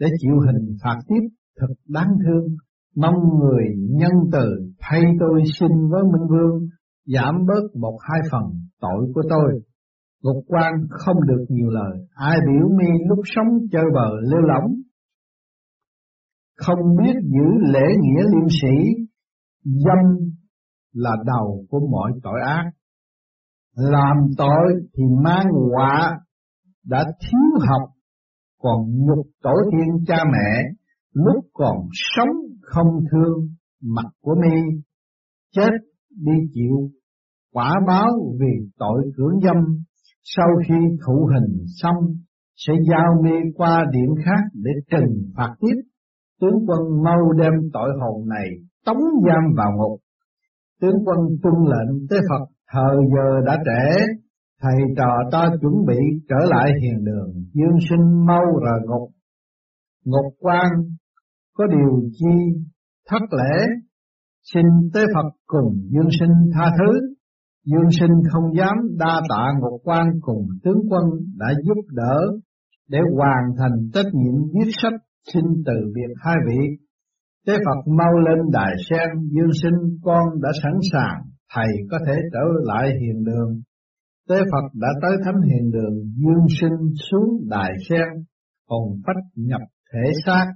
để 0.00 0.06
chịu 0.20 0.34
hình 0.46 0.76
phạt 0.84 0.98
tiếp 1.08 1.28
thật 1.60 1.74
đáng 1.88 2.08
thương. 2.24 2.56
Mong 2.96 3.14
người 3.40 3.64
nhân 3.76 4.12
từ 4.32 4.72
thay 4.80 5.02
tôi 5.20 5.42
xin 5.60 5.70
với 5.90 6.02
Minh 6.02 6.28
Vương 6.28 6.68
giảm 7.06 7.34
bớt 7.46 7.80
một 7.80 7.98
hai 8.00 8.20
phần 8.32 8.42
tội 8.80 9.12
của 9.14 9.22
tôi. 9.30 9.60
Ngục 10.22 10.44
quan 10.46 10.72
không 10.90 11.16
được 11.26 11.44
nhiều 11.48 11.70
lời, 11.70 12.06
ai 12.14 12.38
biểu 12.46 12.68
mi 12.68 12.88
lúc 13.08 13.18
sống 13.24 13.46
chơi 13.72 13.84
bờ 13.94 14.10
lêu 14.30 14.40
lỏng. 14.40 14.70
Không 16.56 16.96
biết 17.02 17.14
giữ 17.22 17.72
lễ 17.72 17.86
nghĩa 18.00 18.22
liêm 18.32 18.48
sĩ, 18.62 19.03
dâm 19.64 20.30
là 20.92 21.10
đầu 21.26 21.64
của 21.68 21.80
mọi 21.90 22.12
tội 22.22 22.40
ác. 22.46 22.70
Làm 23.76 24.16
tội 24.38 24.74
thì 24.94 25.02
mang 25.24 25.46
quả 25.72 26.18
đã 26.84 27.04
thiếu 27.20 27.66
học, 27.68 27.90
còn 28.58 28.80
nhục 29.06 29.26
tổ 29.42 29.54
tiên 29.70 30.04
cha 30.06 30.16
mẹ 30.24 30.74
lúc 31.12 31.44
còn 31.52 31.76
sống 31.92 32.36
không 32.60 33.00
thương 33.10 33.48
mặt 33.82 34.06
của 34.20 34.34
mi 34.42 34.80
chết 35.52 35.70
đi 36.10 36.32
chịu 36.54 36.90
quả 37.52 37.74
báo 37.86 38.10
vì 38.40 38.68
tội 38.78 39.02
cưỡng 39.16 39.40
dâm 39.42 39.56
sau 40.22 40.46
khi 40.68 40.74
thụ 41.06 41.28
hình 41.34 41.64
xong 41.82 41.96
sẽ 42.56 42.72
giao 42.90 43.22
mi 43.22 43.50
qua 43.54 43.84
điểm 43.92 44.14
khác 44.24 44.42
để 44.54 44.70
trừng 44.90 45.32
phạt 45.36 45.54
tiếp 45.60 45.82
tướng 46.40 46.66
quân 46.66 47.02
mau 47.04 47.32
đem 47.38 47.52
tội 47.72 47.90
hồn 48.00 48.28
này 48.28 48.48
tống 48.84 49.02
giam 49.26 49.44
vào 49.56 49.72
ngục. 49.76 50.00
Tướng 50.80 50.96
quân 51.04 51.18
tuân 51.42 51.54
lệnh 51.54 52.06
tới 52.10 52.20
Phật 52.28 52.44
thời 52.72 52.96
giờ 53.14 53.40
đã 53.46 53.56
trễ, 53.64 54.04
thầy 54.62 54.78
trò 54.96 55.10
ta 55.32 55.48
chuẩn 55.60 55.74
bị 55.86 55.98
trở 56.28 56.36
lại 56.50 56.70
hiền 56.82 57.04
đường, 57.04 57.30
dương 57.54 57.78
sinh 57.90 58.26
mau 58.26 58.44
rời 58.64 58.80
ngục. 58.88 59.10
Ngục 60.04 60.34
quan 60.38 60.66
có 61.56 61.66
điều 61.66 62.10
chi 62.12 62.62
thất 63.08 63.22
lễ, 63.30 63.66
xin 64.52 64.64
tới 64.94 65.06
Phật 65.14 65.30
cùng 65.46 65.74
dương 65.90 66.08
sinh 66.20 66.32
tha 66.54 66.70
thứ. 66.78 67.14
Dương 67.66 67.90
sinh 68.00 68.10
không 68.32 68.56
dám 68.56 68.76
đa 68.98 69.20
tạ 69.28 69.52
ngục 69.60 69.80
quan 69.84 70.06
cùng 70.20 70.46
tướng 70.64 70.80
quân 70.90 71.04
đã 71.36 71.46
giúp 71.66 71.84
đỡ 71.90 72.16
để 72.88 72.98
hoàn 73.16 73.42
thành 73.58 73.90
trách 73.94 74.06
nhiệm 74.12 74.34
viết 74.54 74.70
sách 74.82 75.00
xin 75.32 75.44
từ 75.66 75.72
biệt 75.94 76.14
hai 76.16 76.34
vị 76.46 76.83
tế 77.46 77.52
Phật 77.52 77.92
mau 77.98 78.12
lên 78.12 78.38
đài 78.52 78.72
sen 78.90 79.08
dương 79.30 79.52
sinh 79.62 79.98
con 80.02 80.24
đã 80.42 80.48
sẵn 80.62 80.72
sàng 80.92 81.20
thầy 81.54 81.68
có 81.90 81.98
thể 82.06 82.14
trở 82.32 82.44
lại 82.64 82.88
hiền 83.00 83.24
đường. 83.24 83.62
Tế 84.28 84.36
Phật 84.36 84.68
đã 84.74 84.88
tới 85.02 85.16
thánh 85.24 85.40
hiền 85.42 85.70
đường 85.70 85.94
dương 86.16 86.46
sinh 86.60 86.94
xuống 87.10 87.48
đài 87.48 87.72
sen 87.88 88.24
hồn 88.68 89.00
phách 89.06 89.22
nhập 89.34 89.60
thể 89.92 90.10
xác. 90.26 90.46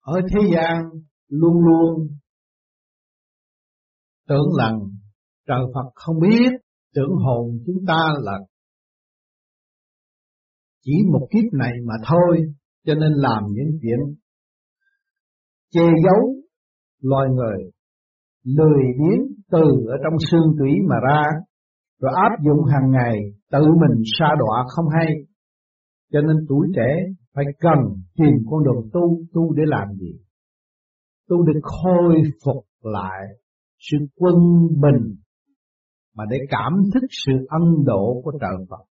Ở 0.00 0.20
thế 0.30 0.40
gian 0.54 0.82
luôn 1.28 1.54
luôn 1.64 2.08
tưởng 4.28 4.48
rằng 4.58 4.78
trời 5.46 5.60
Phật 5.74 5.90
không 5.94 6.16
biết 6.20 6.50
tưởng 6.94 7.10
hồn 7.24 7.58
chúng 7.66 7.84
ta 7.86 8.02
là 8.22 8.38
chỉ 10.82 10.92
một 11.12 11.28
kiếp 11.30 11.52
này 11.52 11.72
mà 11.86 11.94
thôi 12.08 12.54
cho 12.86 12.94
nên 12.94 13.12
làm 13.12 13.42
những 13.52 13.78
chuyện 13.82 13.98
che 15.72 15.86
giấu 16.04 16.34
loài 17.02 17.28
người 17.28 17.70
lười 18.44 18.82
biếng 18.98 19.26
từ 19.50 19.86
ở 19.88 19.96
trong 20.04 20.18
xương 20.30 20.56
tủy 20.58 20.70
mà 20.88 20.96
ra 21.08 21.22
rồi 22.00 22.12
áp 22.14 22.36
dụng 22.44 22.64
hàng 22.64 22.90
ngày 22.90 23.18
tự 23.50 23.64
mình 23.64 24.02
sa 24.18 24.26
đọa 24.38 24.64
không 24.68 24.86
hay 24.98 25.14
cho 26.12 26.20
nên 26.20 26.36
tuổi 26.48 26.68
trẻ 26.76 27.14
phải 27.34 27.44
cần 27.60 27.78
tìm 28.16 28.34
con 28.50 28.64
đường 28.64 28.90
tu, 28.92 29.20
tu 29.34 29.52
để 29.54 29.62
làm 29.66 29.88
gì? 29.94 30.12
Tu 31.28 31.46
để 31.46 31.52
khôi 31.62 32.22
phục 32.44 32.64
lại 32.82 33.26
sự 33.78 33.98
quân 34.16 34.34
bình 34.80 35.16
mà 36.16 36.24
để 36.30 36.36
cảm 36.48 36.72
thức 36.94 37.06
sự 37.10 37.32
ân 37.48 37.62
độ 37.84 38.20
của 38.24 38.32
trời 38.40 38.66
Phật 38.70 38.84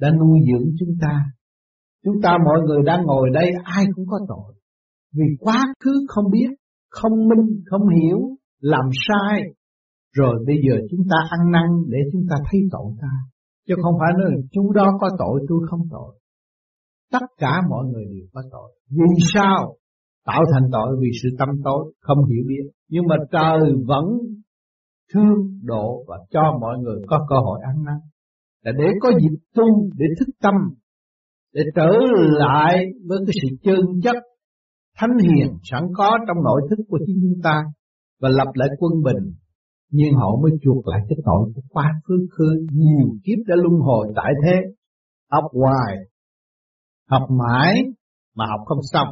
đã 0.00 0.10
nuôi 0.10 0.38
dưỡng 0.50 0.70
chúng 0.78 0.94
ta. 1.00 1.24
Chúng 2.04 2.20
ta 2.22 2.38
mọi 2.44 2.60
người 2.66 2.82
đang 2.86 3.02
ngồi 3.04 3.30
đây 3.34 3.50
ai 3.64 3.84
cũng 3.94 4.06
có 4.08 4.18
tội. 4.28 4.54
Vì 5.14 5.24
quá 5.40 5.66
khứ 5.84 6.06
không 6.08 6.30
biết, 6.30 6.50
không 6.90 7.28
minh, 7.28 7.62
không 7.70 7.88
hiểu, 7.88 8.18
làm 8.60 8.84
sai. 9.08 9.42
Rồi 10.12 10.44
bây 10.46 10.56
giờ 10.68 10.76
chúng 10.90 11.00
ta 11.10 11.16
ăn 11.30 11.50
năn 11.50 11.68
để 11.88 11.98
chúng 12.12 12.22
ta 12.30 12.36
thấy 12.50 12.60
tội 12.72 12.92
ta. 13.00 13.12
Chứ 13.68 13.74
không 13.82 13.94
phải 14.00 14.12
nói 14.18 14.42
chú 14.52 14.72
đó 14.72 14.86
có 15.00 15.10
tội 15.18 15.40
tôi 15.48 15.58
không 15.70 15.80
tội. 15.90 16.14
Tất 17.12 17.26
cả 17.38 17.60
mọi 17.70 17.84
người 17.86 18.04
đều 18.04 18.26
có 18.32 18.42
tội. 18.52 18.72
Vì 18.90 19.24
sao? 19.34 19.76
Tạo 20.26 20.42
thành 20.52 20.68
tội 20.72 20.96
vì 21.00 21.08
sự 21.22 21.28
tâm 21.38 21.48
tối, 21.64 21.92
không 22.00 22.18
hiểu 22.24 22.44
biết. 22.48 22.70
Nhưng 22.88 23.04
mà 23.08 23.16
trời 23.32 23.60
vẫn 23.86 24.04
thương 25.14 25.60
độ 25.62 26.04
và 26.08 26.16
cho 26.30 26.42
mọi 26.60 26.78
người 26.78 27.02
có 27.06 27.26
cơ 27.28 27.36
hội 27.36 27.58
ăn 27.62 27.84
năn. 27.84 27.96
Là 28.64 28.72
để 28.78 28.90
có 29.00 29.10
dịp 29.20 29.36
tu, 29.54 29.90
để 29.96 30.06
thức 30.18 30.28
tâm, 30.42 30.54
để 31.54 31.62
trở 31.76 31.90
lại 32.38 32.86
với 33.08 33.18
cái 33.26 33.34
sự 33.42 33.56
chân 33.62 33.80
chất 34.02 34.16
thánh 34.96 35.18
hiền 35.22 35.58
sẵn 35.62 35.82
có 35.96 36.18
trong 36.28 36.44
nội 36.44 36.60
thức 36.70 36.82
của 36.88 36.98
chính 37.06 37.16
chúng 37.22 37.42
ta 37.42 37.62
và 38.20 38.28
lập 38.28 38.48
lại 38.54 38.68
quân 38.78 38.92
bình 39.04 39.34
nhưng 39.90 40.14
họ 40.14 40.36
mới 40.42 40.52
chuộc 40.62 40.86
lại 40.88 41.00
cái 41.08 41.16
tội 41.24 41.52
của 41.54 41.62
quá 41.68 41.92
khứ 42.04 42.26
khứ 42.38 42.66
nhiều 42.72 43.08
kiếp 43.24 43.38
đã 43.46 43.56
luân 43.56 43.80
hồi 43.80 44.12
tại 44.16 44.32
thế 44.44 44.60
học 45.30 45.44
hoài, 45.52 45.96
học 47.10 47.28
mãi 47.30 47.74
mà 48.36 48.44
học 48.46 48.60
không 48.66 48.78
xong. 48.92 49.08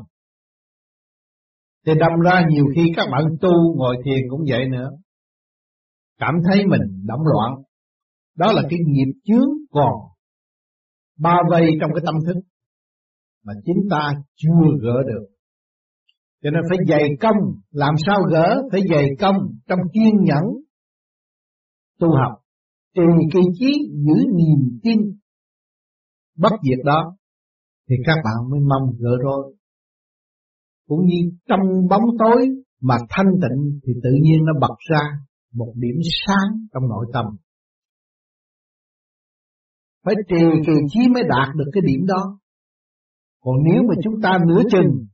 Thì 1.86 1.92
đâm 2.00 2.20
ra 2.24 2.46
nhiều 2.50 2.64
khi 2.74 2.92
các 2.96 3.06
bạn 3.12 3.24
tu 3.40 3.76
ngồi 3.76 3.96
thiền 4.04 4.18
cũng 4.30 4.40
vậy 4.48 4.68
nữa. 4.68 4.90
Cảm 6.18 6.34
thấy 6.46 6.66
mình 6.66 6.80
động 7.06 7.20
loạn. 7.20 7.62
Đó 8.36 8.52
là 8.52 8.62
cái 8.70 8.78
nghiệp 8.86 9.12
chướng 9.24 9.48
còn 9.70 9.92
bao 11.18 11.42
vây 11.50 11.70
trong 11.80 11.90
cái 11.94 12.02
tâm 12.06 12.14
thức 12.26 12.40
mà 13.44 13.52
chính 13.64 13.88
ta 13.90 14.12
chưa 14.36 14.78
gỡ 14.82 15.02
được. 15.06 15.26
Cho 16.42 16.50
nên 16.50 16.62
phải 16.68 16.78
dày 16.88 17.08
công, 17.20 17.36
làm 17.70 17.94
sao 18.06 18.18
gỡ, 18.30 18.62
phải 18.72 18.80
dày 18.90 19.06
công 19.20 19.36
trong 19.68 19.78
kiên 19.92 20.14
nhẫn 20.24 20.44
tu 21.98 22.08
học, 22.08 22.40
trì 22.94 23.02
kỳ 23.32 23.40
trí 23.58 23.72
giữ 23.90 24.24
niềm 24.36 24.78
tin 24.82 24.98
bất 26.38 26.52
diệt 26.62 26.84
đó 26.84 27.16
thì 27.88 27.96
các 28.06 28.16
bạn 28.24 28.50
mới 28.50 28.60
mong 28.60 28.96
gỡ 28.98 29.10
rồi. 29.22 29.54
Cũng 30.88 31.06
như 31.06 31.16
trong 31.48 31.60
bóng 31.90 32.04
tối 32.18 32.48
mà 32.80 32.96
thanh 33.08 33.32
tịnh 33.42 33.80
thì 33.86 33.92
tự 34.02 34.10
nhiên 34.22 34.44
nó 34.44 34.52
bật 34.60 34.74
ra 34.90 35.00
một 35.54 35.72
điểm 35.74 35.96
sáng 36.26 36.66
trong 36.74 36.88
nội 36.88 37.06
tâm. 37.12 37.24
Phải 40.08 40.16
trì 40.28 40.44
kỳ 40.66 40.72
trí 40.92 41.08
mới 41.08 41.22
đạt 41.28 41.48
được 41.56 41.70
cái 41.72 41.82
điểm 41.86 42.06
đó. 42.06 42.38
Còn 43.40 43.54
nếu 43.64 43.82
mà 43.88 43.94
chúng 44.04 44.14
ta 44.22 44.38
nửa 44.46 44.62
chừng, 44.70 45.06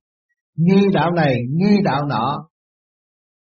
nghi 0.57 0.83
đạo 0.93 1.11
này, 1.11 1.37
nghi 1.51 1.77
đạo 1.85 2.07
nọ, 2.07 2.49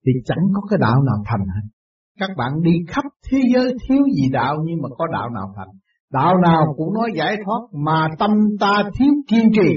thì 0.07 0.13
chẳng 0.25 0.45
có 0.55 0.61
cái 0.71 0.79
đạo 0.81 1.03
nào 1.03 1.17
thành 1.27 1.41
hết. 1.41 1.69
Các 2.19 2.31
bạn 2.37 2.53
đi 2.63 2.71
khắp 2.89 3.05
thế 3.31 3.39
giới 3.55 3.75
thiếu 3.89 4.03
gì 4.17 4.29
đạo 4.33 4.57
nhưng 4.65 4.83
mà 4.83 4.89
có 4.99 5.07
đạo 5.13 5.31
nào 5.31 5.53
thành. 5.57 5.69
Đạo 6.11 6.35
nào 6.39 6.75
cũng 6.77 6.95
nói 6.95 7.11
giải 7.17 7.37
thoát 7.45 7.61
mà 7.73 8.09
tâm 8.19 8.31
ta 8.61 8.91
thiếu 8.99 9.13
kiên 9.29 9.51
trì 9.55 9.71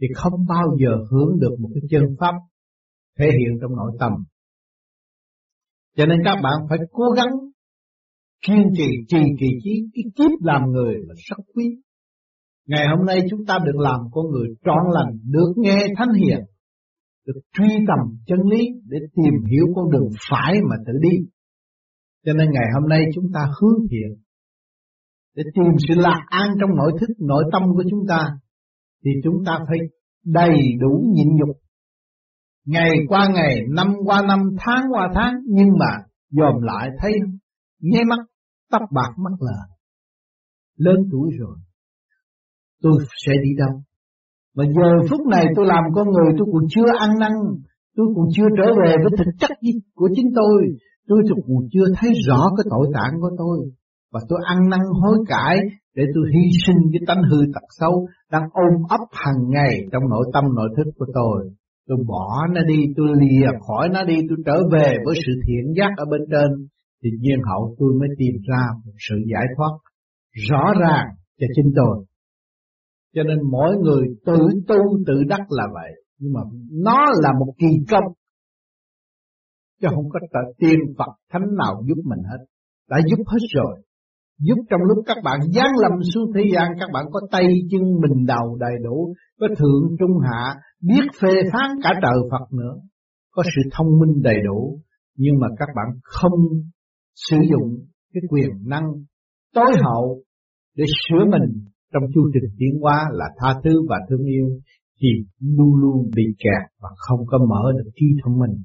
thì 0.00 0.06
không 0.14 0.46
bao 0.48 0.64
giờ 0.80 0.90
hướng 1.10 1.38
được 1.40 1.56
một 1.60 1.68
cái 1.74 1.82
chân 1.90 2.02
pháp 2.20 2.34
thể 3.18 3.26
hiện 3.26 3.58
trong 3.60 3.76
nội 3.76 3.92
tâm. 4.00 4.12
Cho 5.96 6.06
nên 6.06 6.18
các 6.24 6.36
bạn 6.42 6.54
phải 6.68 6.78
cố 6.92 7.04
gắng 7.16 7.30
kiên 8.46 8.62
trì 8.76 8.88
trì 9.08 9.18
kỳ 9.40 9.46
trí 9.64 9.70
cái 9.94 10.04
kiếp 10.16 10.30
làm 10.40 10.62
người 10.70 10.94
là 10.94 11.14
rất 11.16 11.36
quý. 11.54 11.64
Ngày 12.66 12.86
hôm 12.96 13.06
nay 13.06 13.20
chúng 13.30 13.44
ta 13.46 13.58
được 13.64 13.76
làm 13.76 14.00
con 14.12 14.24
người 14.30 14.48
trọn 14.64 14.84
lành, 14.92 15.18
được 15.30 15.52
nghe 15.56 15.78
thánh 15.96 16.12
hiền, 16.12 16.38
được 17.26 17.40
truy 17.52 17.68
tầm 17.88 18.16
chân 18.26 18.38
lý 18.50 18.66
để 18.88 18.98
tìm 19.14 19.34
hiểu 19.50 19.66
con 19.74 19.90
đường 19.90 20.08
phải 20.30 20.54
mà 20.70 20.76
tự 20.86 20.92
đi. 21.02 21.16
Cho 22.26 22.32
nên 22.32 22.50
ngày 22.50 22.66
hôm 22.74 22.88
nay 22.88 23.04
chúng 23.14 23.24
ta 23.34 23.40
hướng 23.60 23.78
thiện 23.90 24.24
để 25.36 25.42
tìm 25.54 25.72
sự 25.88 25.94
lạc 26.00 26.20
an 26.26 26.48
trong 26.60 26.70
nội 26.76 26.92
thức, 27.00 27.10
nội 27.18 27.44
tâm 27.52 27.62
của 27.74 27.84
chúng 27.90 28.06
ta, 28.08 28.26
thì 29.04 29.10
chúng 29.24 29.44
ta 29.46 29.58
phải 29.68 29.78
đầy 30.24 30.58
đủ 30.80 31.04
nhịn 31.14 31.28
nhục. 31.36 31.56
Ngày 32.66 32.90
qua 33.08 33.28
ngày, 33.34 33.60
năm 33.76 33.94
qua 34.04 34.22
năm, 34.22 34.38
tháng 34.58 34.84
qua 34.92 35.08
tháng, 35.14 35.34
nhưng 35.46 35.68
mà 35.78 36.04
dòm 36.30 36.62
lại 36.62 36.88
thấy 37.02 37.12
nghe 37.80 38.04
mắt, 38.04 38.18
tóc 38.70 38.82
bạc 38.92 39.12
mắt 39.24 39.36
lờ. 39.40 39.60
Lớn 40.76 40.96
tuổi 41.12 41.30
rồi, 41.38 41.56
tôi 42.82 42.92
sẽ 43.26 43.32
đi 43.42 43.50
đâu? 43.58 43.82
Mà 44.56 44.64
giờ 44.64 45.08
phút 45.10 45.26
này 45.26 45.44
tôi 45.56 45.66
làm 45.66 45.84
con 45.94 46.06
người 46.10 46.34
tôi 46.38 46.48
còn 46.52 46.62
chưa 46.70 46.86
ăn 46.98 47.10
năn, 47.20 47.32
tôi 47.96 48.06
còn 48.16 48.26
chưa 48.34 48.48
trở 48.58 48.66
về 48.82 48.94
với 49.02 49.12
thực 49.18 49.30
chất 49.38 49.50
của 49.94 50.08
chính 50.16 50.30
tôi, 50.34 50.62
tôi 51.08 51.22
còn 51.46 51.66
chưa 51.72 51.86
thấy 51.96 52.10
rõ 52.28 52.40
cái 52.56 52.64
tội 52.70 52.86
tạng 52.94 53.20
của 53.20 53.30
tôi. 53.38 53.58
Và 54.12 54.20
tôi 54.28 54.38
ăn 54.44 54.58
năn 54.70 54.80
hối 55.02 55.16
cải 55.28 55.56
để 55.96 56.02
tôi 56.14 56.24
hy 56.34 56.50
sinh 56.66 56.76
cái 56.92 57.00
tánh 57.06 57.22
hư 57.30 57.38
tật 57.54 57.66
xấu 57.80 58.06
đang 58.32 58.42
ôm 58.52 58.82
ấp 58.88 59.00
hàng 59.12 59.48
ngày 59.48 59.80
trong 59.92 60.02
nội 60.10 60.26
tâm 60.32 60.44
nội 60.56 60.68
thức 60.76 60.90
của 60.98 61.06
tôi. 61.14 61.50
Tôi 61.88 61.98
bỏ 62.08 62.46
nó 62.54 62.60
đi, 62.62 62.84
tôi 62.96 63.06
lìa 63.20 63.46
khỏi 63.66 63.88
nó 63.88 64.04
đi, 64.04 64.16
tôi 64.28 64.38
trở 64.46 64.62
về 64.72 64.96
với 65.04 65.14
sự 65.26 65.32
thiện 65.46 65.74
giác 65.76 65.90
ở 65.96 66.04
bên 66.10 66.20
trên. 66.30 66.66
Thì 67.04 67.10
nhiên 67.20 67.38
hậu 67.50 67.74
tôi 67.78 67.92
mới 68.00 68.08
tìm 68.18 68.34
ra 68.48 68.62
một 68.84 68.92
sự 69.08 69.16
giải 69.32 69.46
thoát 69.56 69.72
rõ 70.50 70.64
ràng 70.80 71.06
cho 71.40 71.46
chính 71.56 71.72
tôi. 71.76 72.04
Cho 73.14 73.22
nên 73.22 73.38
mỗi 73.50 73.76
người 73.76 74.06
tự 74.26 74.38
tu 74.68 74.76
tự 75.06 75.14
đắc 75.28 75.40
là 75.48 75.64
vậy. 75.74 75.90
Nhưng 76.18 76.32
mà 76.32 76.40
nó 76.70 76.98
là 77.22 77.30
một 77.38 77.52
kỳ 77.58 77.66
công. 77.90 78.04
Chứ 79.80 79.88
không 79.94 80.08
có 80.10 80.18
tiên 80.58 80.78
Phật 80.98 81.12
Thánh 81.32 81.46
nào 81.64 81.82
giúp 81.86 82.02
mình 82.04 82.22
hết. 82.30 82.44
Đã 82.90 82.96
giúp 83.10 83.22
hết 83.26 83.38
rồi. 83.54 83.82
Giúp 84.38 84.58
trong 84.70 84.80
lúc 84.80 85.04
các 85.06 85.16
bạn 85.24 85.40
giáng 85.54 85.72
lâm 85.82 85.92
xuống 86.14 86.32
thế 86.34 86.42
gian, 86.54 86.68
Các 86.80 86.88
bạn 86.92 87.04
có 87.12 87.20
tay 87.30 87.46
chân 87.70 87.82
mình 87.82 88.26
đầu 88.26 88.56
đầy 88.60 88.72
đủ, 88.84 89.14
Có 89.40 89.46
thượng 89.58 89.96
trung 89.98 90.18
hạ, 90.22 90.54
Biết 90.80 91.06
phê 91.20 91.32
phán 91.52 91.70
cả 91.82 91.90
trời 92.02 92.18
Phật 92.30 92.52
nữa, 92.52 92.74
Có 93.30 93.42
sự 93.42 93.70
thông 93.72 93.86
minh 94.00 94.22
đầy 94.22 94.36
đủ, 94.46 94.80
Nhưng 95.16 95.34
mà 95.40 95.48
các 95.58 95.68
bạn 95.76 95.86
không 96.02 96.40
sử 97.14 97.36
dụng 97.50 97.86
cái 98.14 98.22
quyền 98.28 98.50
năng 98.66 98.84
tối 99.54 99.72
hậu 99.84 100.22
để 100.76 100.84
sửa 101.08 101.24
mình 101.24 101.64
trong 101.92 102.02
chu 102.14 102.30
trình 102.34 102.50
tiến 102.58 102.80
hóa 102.80 103.04
là 103.12 103.24
tha 103.38 103.60
thứ 103.64 103.70
và 103.88 103.96
thương 104.08 104.24
yêu 104.24 104.48
thì 105.00 105.08
luôn 105.40 105.74
luôn 105.80 106.10
bị 106.16 106.24
kẹt 106.38 106.70
và 106.80 106.88
không 106.96 107.20
có 107.26 107.38
mở 107.38 107.72
được 107.76 107.90
trí 107.94 108.06
thông 108.24 108.38
minh. 108.38 108.56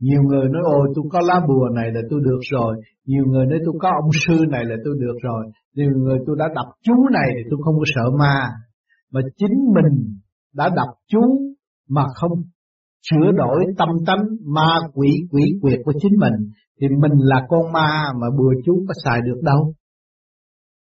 Nhiều 0.00 0.22
người 0.22 0.48
nói, 0.48 0.62
ôi, 0.64 0.88
tôi 0.94 1.04
có 1.10 1.20
lá 1.24 1.40
bùa 1.48 1.68
này 1.74 1.90
là 1.94 2.00
tôi 2.10 2.20
được 2.24 2.40
rồi. 2.50 2.76
Nhiều 3.06 3.24
người 3.26 3.46
nói, 3.46 3.58
tôi 3.64 3.74
có 3.80 3.88
ông 4.02 4.10
sư 4.26 4.44
này 4.50 4.64
là 4.64 4.76
tôi 4.84 4.94
được 5.00 5.16
rồi. 5.22 5.44
Nhiều 5.74 5.90
người, 5.96 6.18
tôi 6.26 6.36
đã 6.38 6.44
đọc 6.54 6.66
chú 6.82 6.94
này 7.12 7.28
thì 7.36 7.42
tôi 7.50 7.58
không 7.64 7.74
có 7.78 7.84
sợ 7.94 8.10
ma. 8.18 8.46
Mà 9.12 9.20
chính 9.36 9.56
mình 9.74 10.18
đã 10.54 10.70
đọc 10.76 10.88
chú 11.08 11.20
mà 11.88 12.02
không 12.14 12.32
sửa 13.10 13.32
đổi 13.36 13.64
tâm 13.78 13.88
tánh 14.06 14.24
ma 14.44 14.76
quỷ 14.94 15.10
quỷ 15.30 15.42
quyệt 15.60 15.78
của 15.84 15.92
chính 16.00 16.12
mình 16.18 16.50
thì 16.82 16.88
mình 16.88 17.12
là 17.18 17.46
con 17.48 17.72
ma 17.72 18.12
mà 18.20 18.26
bùa 18.38 18.54
chú 18.64 18.84
có 18.88 18.94
xài 19.04 19.20
được 19.20 19.40
đâu 19.42 19.74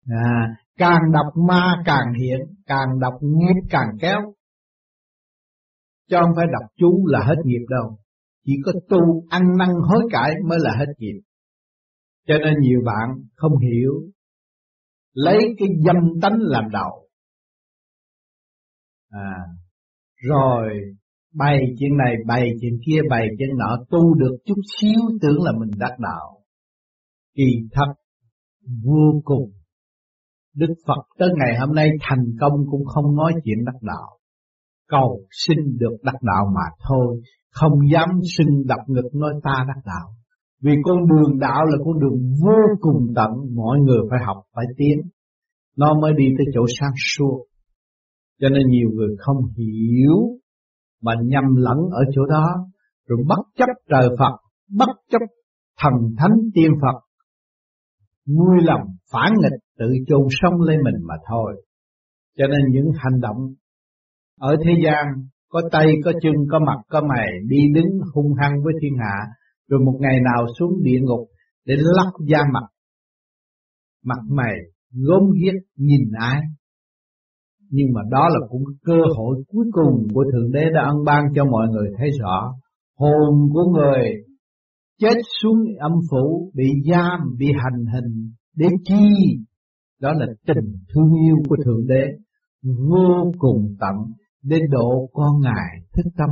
À, 0.08 0.56
càng 0.78 1.02
đọc 1.14 1.34
ma 1.48 1.82
càng 1.86 2.14
hiện, 2.22 2.40
càng 2.66 3.00
đọc 3.00 3.14
nghiệp 3.22 3.62
càng 3.70 3.88
kéo. 4.02 4.20
Cho 6.10 6.22
không 6.22 6.36
phải 6.36 6.46
đọc 6.52 6.72
chú 6.76 7.06
là 7.08 7.20
hết 7.26 7.36
nghiệp 7.46 7.66
đâu. 7.70 7.98
Chỉ 8.46 8.54
có 8.66 8.72
tu 8.90 9.28
ăn 9.30 9.42
năn 9.58 9.70
hối 9.90 10.04
cải 10.12 10.32
mới 10.48 10.60
là 10.62 10.76
hết 10.80 10.94
nghiệp. 10.98 11.22
Cho 12.28 12.34
nên 12.38 12.54
nhiều 12.60 12.80
bạn 12.86 13.10
không 13.36 13.58
hiểu. 13.58 13.92
Lấy 15.14 15.40
cái 15.58 15.68
dâm 15.86 15.96
tánh 16.22 16.38
làm 16.40 16.64
đầu. 16.72 17.08
À, 19.10 19.36
rồi 20.30 20.70
bày 21.34 21.60
chuyện 21.80 21.98
này, 21.98 22.16
bày 22.28 22.50
chuyện 22.62 22.74
kia, 22.86 23.02
bày 23.10 23.28
chuyện 23.38 23.50
nọ, 23.58 23.78
tu 23.90 24.14
được 24.14 24.38
chút 24.46 24.62
xíu 24.80 25.00
tưởng 25.22 25.44
là 25.44 25.52
mình 25.60 25.72
đắc 25.78 25.96
đạo. 26.00 26.38
Kỳ 27.36 27.68
thật 27.72 27.94
vô 28.84 29.22
cùng 29.24 29.52
Đức 30.56 30.74
Phật 30.88 31.04
tới 31.18 31.30
ngày 31.38 31.60
hôm 31.60 31.76
nay 31.76 31.90
thành 32.02 32.26
công 32.40 32.54
cũng 32.72 32.86
không 32.86 33.16
nói 33.16 33.34
chuyện 33.44 33.66
đắc 33.66 33.78
đạo. 33.82 34.18
Cầu 34.88 35.22
xin 35.32 35.58
được 35.78 35.98
đắc 36.04 36.16
đạo 36.22 36.46
mà 36.56 36.76
thôi, 36.88 37.22
không 37.52 37.74
dám 37.94 38.10
xin 38.38 38.48
đập 38.68 38.80
ngực 38.88 39.10
nói 39.14 39.34
ta 39.44 39.66
đắc 39.68 39.82
đạo. 39.86 40.08
Vì 40.62 40.72
con 40.84 40.98
đường 41.08 41.40
đạo 41.40 41.66
là 41.66 41.78
con 41.86 42.00
đường 42.00 42.18
vô 42.44 42.60
cùng 42.80 43.14
tận, 43.16 43.32
mọi 43.56 43.80
người 43.80 44.00
phải 44.10 44.20
học, 44.26 44.38
phải 44.56 44.66
tiến. 44.78 44.98
Nó 45.78 46.00
mới 46.02 46.14
đi 46.18 46.26
tới 46.38 46.48
chỗ 46.54 46.66
sáng 46.80 46.94
suốt. 47.16 47.46
Cho 48.42 48.50
nên 48.50 48.68
nhiều 48.70 48.90
người 48.94 49.16
không 49.20 49.38
hiểu, 49.58 50.18
mà 51.02 51.14
nhầm 51.24 51.44
lẫn 51.56 51.78
ở 51.92 52.02
chỗ 52.16 52.26
đó, 52.26 52.46
rồi 53.08 53.20
bất 53.28 53.44
chấp 53.58 53.70
trời 53.90 54.10
Phật, 54.20 54.38
bất 54.78 54.90
chấp 55.12 55.22
thần 55.80 55.94
thánh 56.18 56.38
tiên 56.54 56.72
Phật, 56.82 57.00
nuôi 58.28 58.58
lòng 58.64 58.82
phản 59.12 59.34
nghịch 59.42 59.60
tự 59.80 59.86
chôn 60.08 60.28
sống 60.42 60.62
lên 60.62 60.80
mình 60.84 60.96
mà 61.08 61.16
thôi. 61.30 61.64
Cho 62.38 62.48
nên 62.48 62.72
những 62.72 62.92
hành 62.96 63.20
động 63.22 63.38
ở 64.40 64.56
thế 64.66 64.72
gian 64.86 65.06
có 65.50 65.62
tay, 65.72 65.88
có 66.06 66.12
chân, 66.22 66.34
có 66.52 66.60
mặt, 66.60 66.82
có 66.90 67.02
mày 67.02 67.28
đi 67.48 67.58
đứng 67.76 68.00
hung 68.14 68.34
hăng 68.42 68.64
với 68.64 68.74
thiên 68.82 68.94
hạ, 69.00 69.16
rồi 69.68 69.80
một 69.86 69.98
ngày 70.00 70.20
nào 70.32 70.46
xuống 70.60 70.84
địa 70.84 71.00
ngục 71.02 71.28
để 71.66 71.76
lắc 71.78 72.12
da 72.28 72.40
mặt, 72.54 72.68
mặt 74.04 74.20
mày 74.30 74.56
gốm 74.92 75.24
ghiếc 75.42 75.54
nhìn 75.76 76.12
ai. 76.20 76.42
Nhưng 77.72 77.88
mà 77.94 78.02
đó 78.12 78.30
là 78.30 78.48
cũng 78.50 78.64
cơ 78.86 79.02
hội 79.18 79.44
cuối 79.48 79.66
cùng 79.72 80.08
của 80.14 80.24
Thượng 80.34 80.52
Đế 80.52 80.64
đã 80.74 80.82
ân 80.82 80.98
ban 81.06 81.24
cho 81.36 81.46
mọi 81.46 81.68
người 81.68 81.88
thấy 81.98 82.10
rõ. 82.22 82.54
Hồn 82.98 83.50
của 83.54 83.64
người 83.74 84.04
chết 85.02 85.16
xuống 85.42 85.58
âm 85.80 85.92
phủ, 86.12 86.52
bị 86.56 86.70
giam, 86.92 87.20
bị 87.40 87.46
hành 87.46 87.86
hình, 87.94 88.32
để 88.56 88.68
chi? 88.84 89.10
Đó 90.02 90.14
là 90.14 90.26
tình 90.48 90.74
thương 90.94 91.12
yêu 91.26 91.36
của 91.50 91.56
Thượng 91.66 91.88
Đế, 91.88 92.04
vô 92.64 93.32
cùng 93.38 93.76
tận, 93.80 93.96
để 94.44 94.60
độ 94.70 95.10
con 95.14 95.42
Ngài 95.42 95.82
thức 95.96 96.10
tâm, 96.18 96.30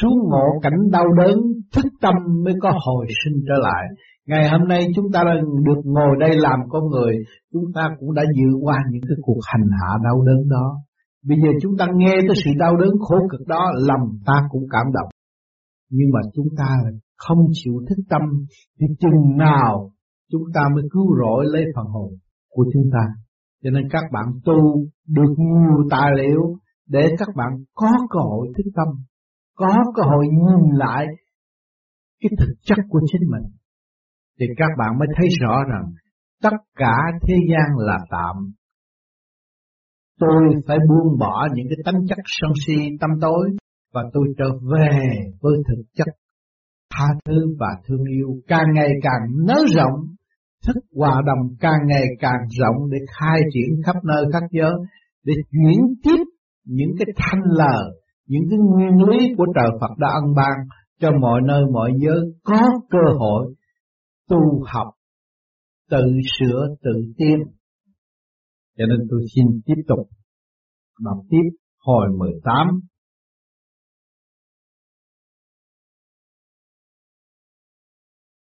xuống 0.00 0.18
ngộ 0.30 0.60
cảnh 0.62 0.90
đau 0.92 1.04
đớn, 1.18 1.38
thức 1.74 1.84
tâm 2.00 2.14
mới 2.44 2.54
có 2.62 2.72
hồi 2.86 3.06
sinh 3.24 3.42
trở 3.48 3.54
lại. 3.62 3.84
Ngày 4.26 4.48
hôm 4.50 4.68
nay 4.68 4.86
chúng 4.94 5.06
ta 5.12 5.24
được 5.64 5.80
ngồi 5.84 6.16
đây 6.20 6.36
làm 6.36 6.60
con 6.68 6.82
người, 6.90 7.14
chúng 7.52 7.64
ta 7.74 7.88
cũng 8.00 8.14
đã 8.14 8.22
dự 8.36 8.58
qua 8.62 8.78
những 8.90 9.02
cái 9.08 9.16
cuộc 9.22 9.40
hành 9.46 9.68
hạ 9.80 9.98
đau 10.04 10.22
đớn 10.22 10.48
đó. 10.48 10.76
Bây 11.24 11.38
giờ 11.42 11.48
chúng 11.62 11.76
ta 11.78 11.86
nghe 11.94 12.14
tới 12.20 12.36
sự 12.44 12.50
đau 12.58 12.76
đớn 12.76 12.90
khổ 13.00 13.16
cực 13.30 13.46
đó, 13.46 13.70
lòng 13.74 14.08
ta 14.26 14.34
cũng 14.50 14.62
cảm 14.70 14.86
động. 14.94 15.08
Nhưng 15.90 16.08
mà 16.14 16.20
chúng 16.34 16.46
ta 16.58 16.68
không 17.16 17.38
chịu 17.52 17.74
thức 17.88 18.02
tâm, 18.10 18.22
thì 18.80 18.86
chừng 19.00 19.36
nào 19.38 19.90
chúng 20.32 20.42
ta 20.54 20.60
mới 20.74 20.84
cứu 20.90 21.16
rỗi 21.20 21.44
lấy 21.52 21.64
phần 21.76 21.86
hồn 21.86 22.12
của 22.50 22.64
chúng 22.72 22.90
ta. 22.92 23.06
Cho 23.64 23.70
nên 23.70 23.88
các 23.90 24.04
bạn 24.12 24.24
tu 24.44 24.86
được 25.08 25.34
nhiều 25.38 25.88
tài 25.90 26.10
liệu 26.16 26.56
để 26.88 27.08
các 27.18 27.28
bạn 27.36 27.48
có 27.74 27.90
cơ 28.10 28.18
hội 28.20 28.48
thức 28.56 28.70
tâm, 28.74 28.88
có 29.56 29.84
cơ 29.94 30.02
hội 30.02 30.26
nhìn 30.28 30.70
lại 30.78 31.06
cái 32.22 32.30
thực 32.38 32.54
chất 32.62 32.78
của 32.88 33.00
chính 33.12 33.30
mình. 33.30 33.52
Thì 34.40 34.46
các 34.56 34.70
bạn 34.78 34.98
mới 34.98 35.08
thấy 35.16 35.28
rõ 35.40 35.62
rằng 35.72 35.84
tất 36.42 36.56
cả 36.76 36.96
thế 37.22 37.34
gian 37.50 37.76
là 37.76 37.98
tạm. 38.10 38.36
Tôi 40.20 40.42
phải 40.66 40.78
buông 40.88 41.18
bỏ 41.18 41.48
những 41.54 41.66
cái 41.68 41.78
tánh 41.84 42.06
chất 42.08 42.18
sân 42.24 42.50
si 42.66 42.96
tâm 43.00 43.10
tối 43.20 43.50
và 43.94 44.02
tôi 44.12 44.24
trở 44.38 44.44
về 44.72 45.00
với 45.40 45.52
thực 45.68 45.82
chất 45.96 46.06
tha 46.94 47.06
thứ 47.24 47.56
và 47.58 47.68
thương 47.86 48.04
yêu 48.04 48.28
càng 48.48 48.66
ngày 48.74 48.90
càng 49.02 49.46
nới 49.46 49.64
rộng 49.76 50.00
thức 50.66 50.80
hòa 50.96 51.22
đồng 51.26 51.56
càng 51.60 51.80
ngày 51.86 52.04
càng 52.20 52.40
rộng 52.60 52.90
để 52.90 52.98
khai 53.18 53.40
triển 53.54 53.82
khắp 53.86 53.96
nơi 54.04 54.24
khắp 54.32 54.42
giới 54.50 54.72
để 55.24 55.34
chuyển 55.52 55.78
tiếp 56.02 56.24
những 56.64 56.90
cái 56.98 57.06
thanh 57.16 57.42
lờ 57.44 57.76
những 58.28 58.42
cái 58.50 58.58
nguyên 58.58 59.08
lý 59.08 59.34
của 59.36 59.46
trời 59.54 59.70
Phật 59.80 59.98
đã 59.98 60.08
ân 60.08 60.34
ban 60.36 60.54
cho 61.00 61.10
mọi 61.20 61.40
nơi 61.44 61.62
mọi 61.72 61.90
giới 61.98 62.20
có 62.44 62.60
cơ 62.90 63.12
hội 63.18 63.54
tu 64.28 64.62
học, 64.66 64.94
tự 65.90 66.04
sửa 66.38 66.76
tự 66.82 67.12
tiến. 67.18 67.38
Cho 68.78 68.86
nên 68.86 69.06
tôi 69.10 69.20
xin 69.34 69.46
tiếp 69.66 69.82
tục 69.88 70.08
đọc 71.00 71.18
tiếp 71.30 71.56
hồi 71.78 72.06
18 72.18 72.80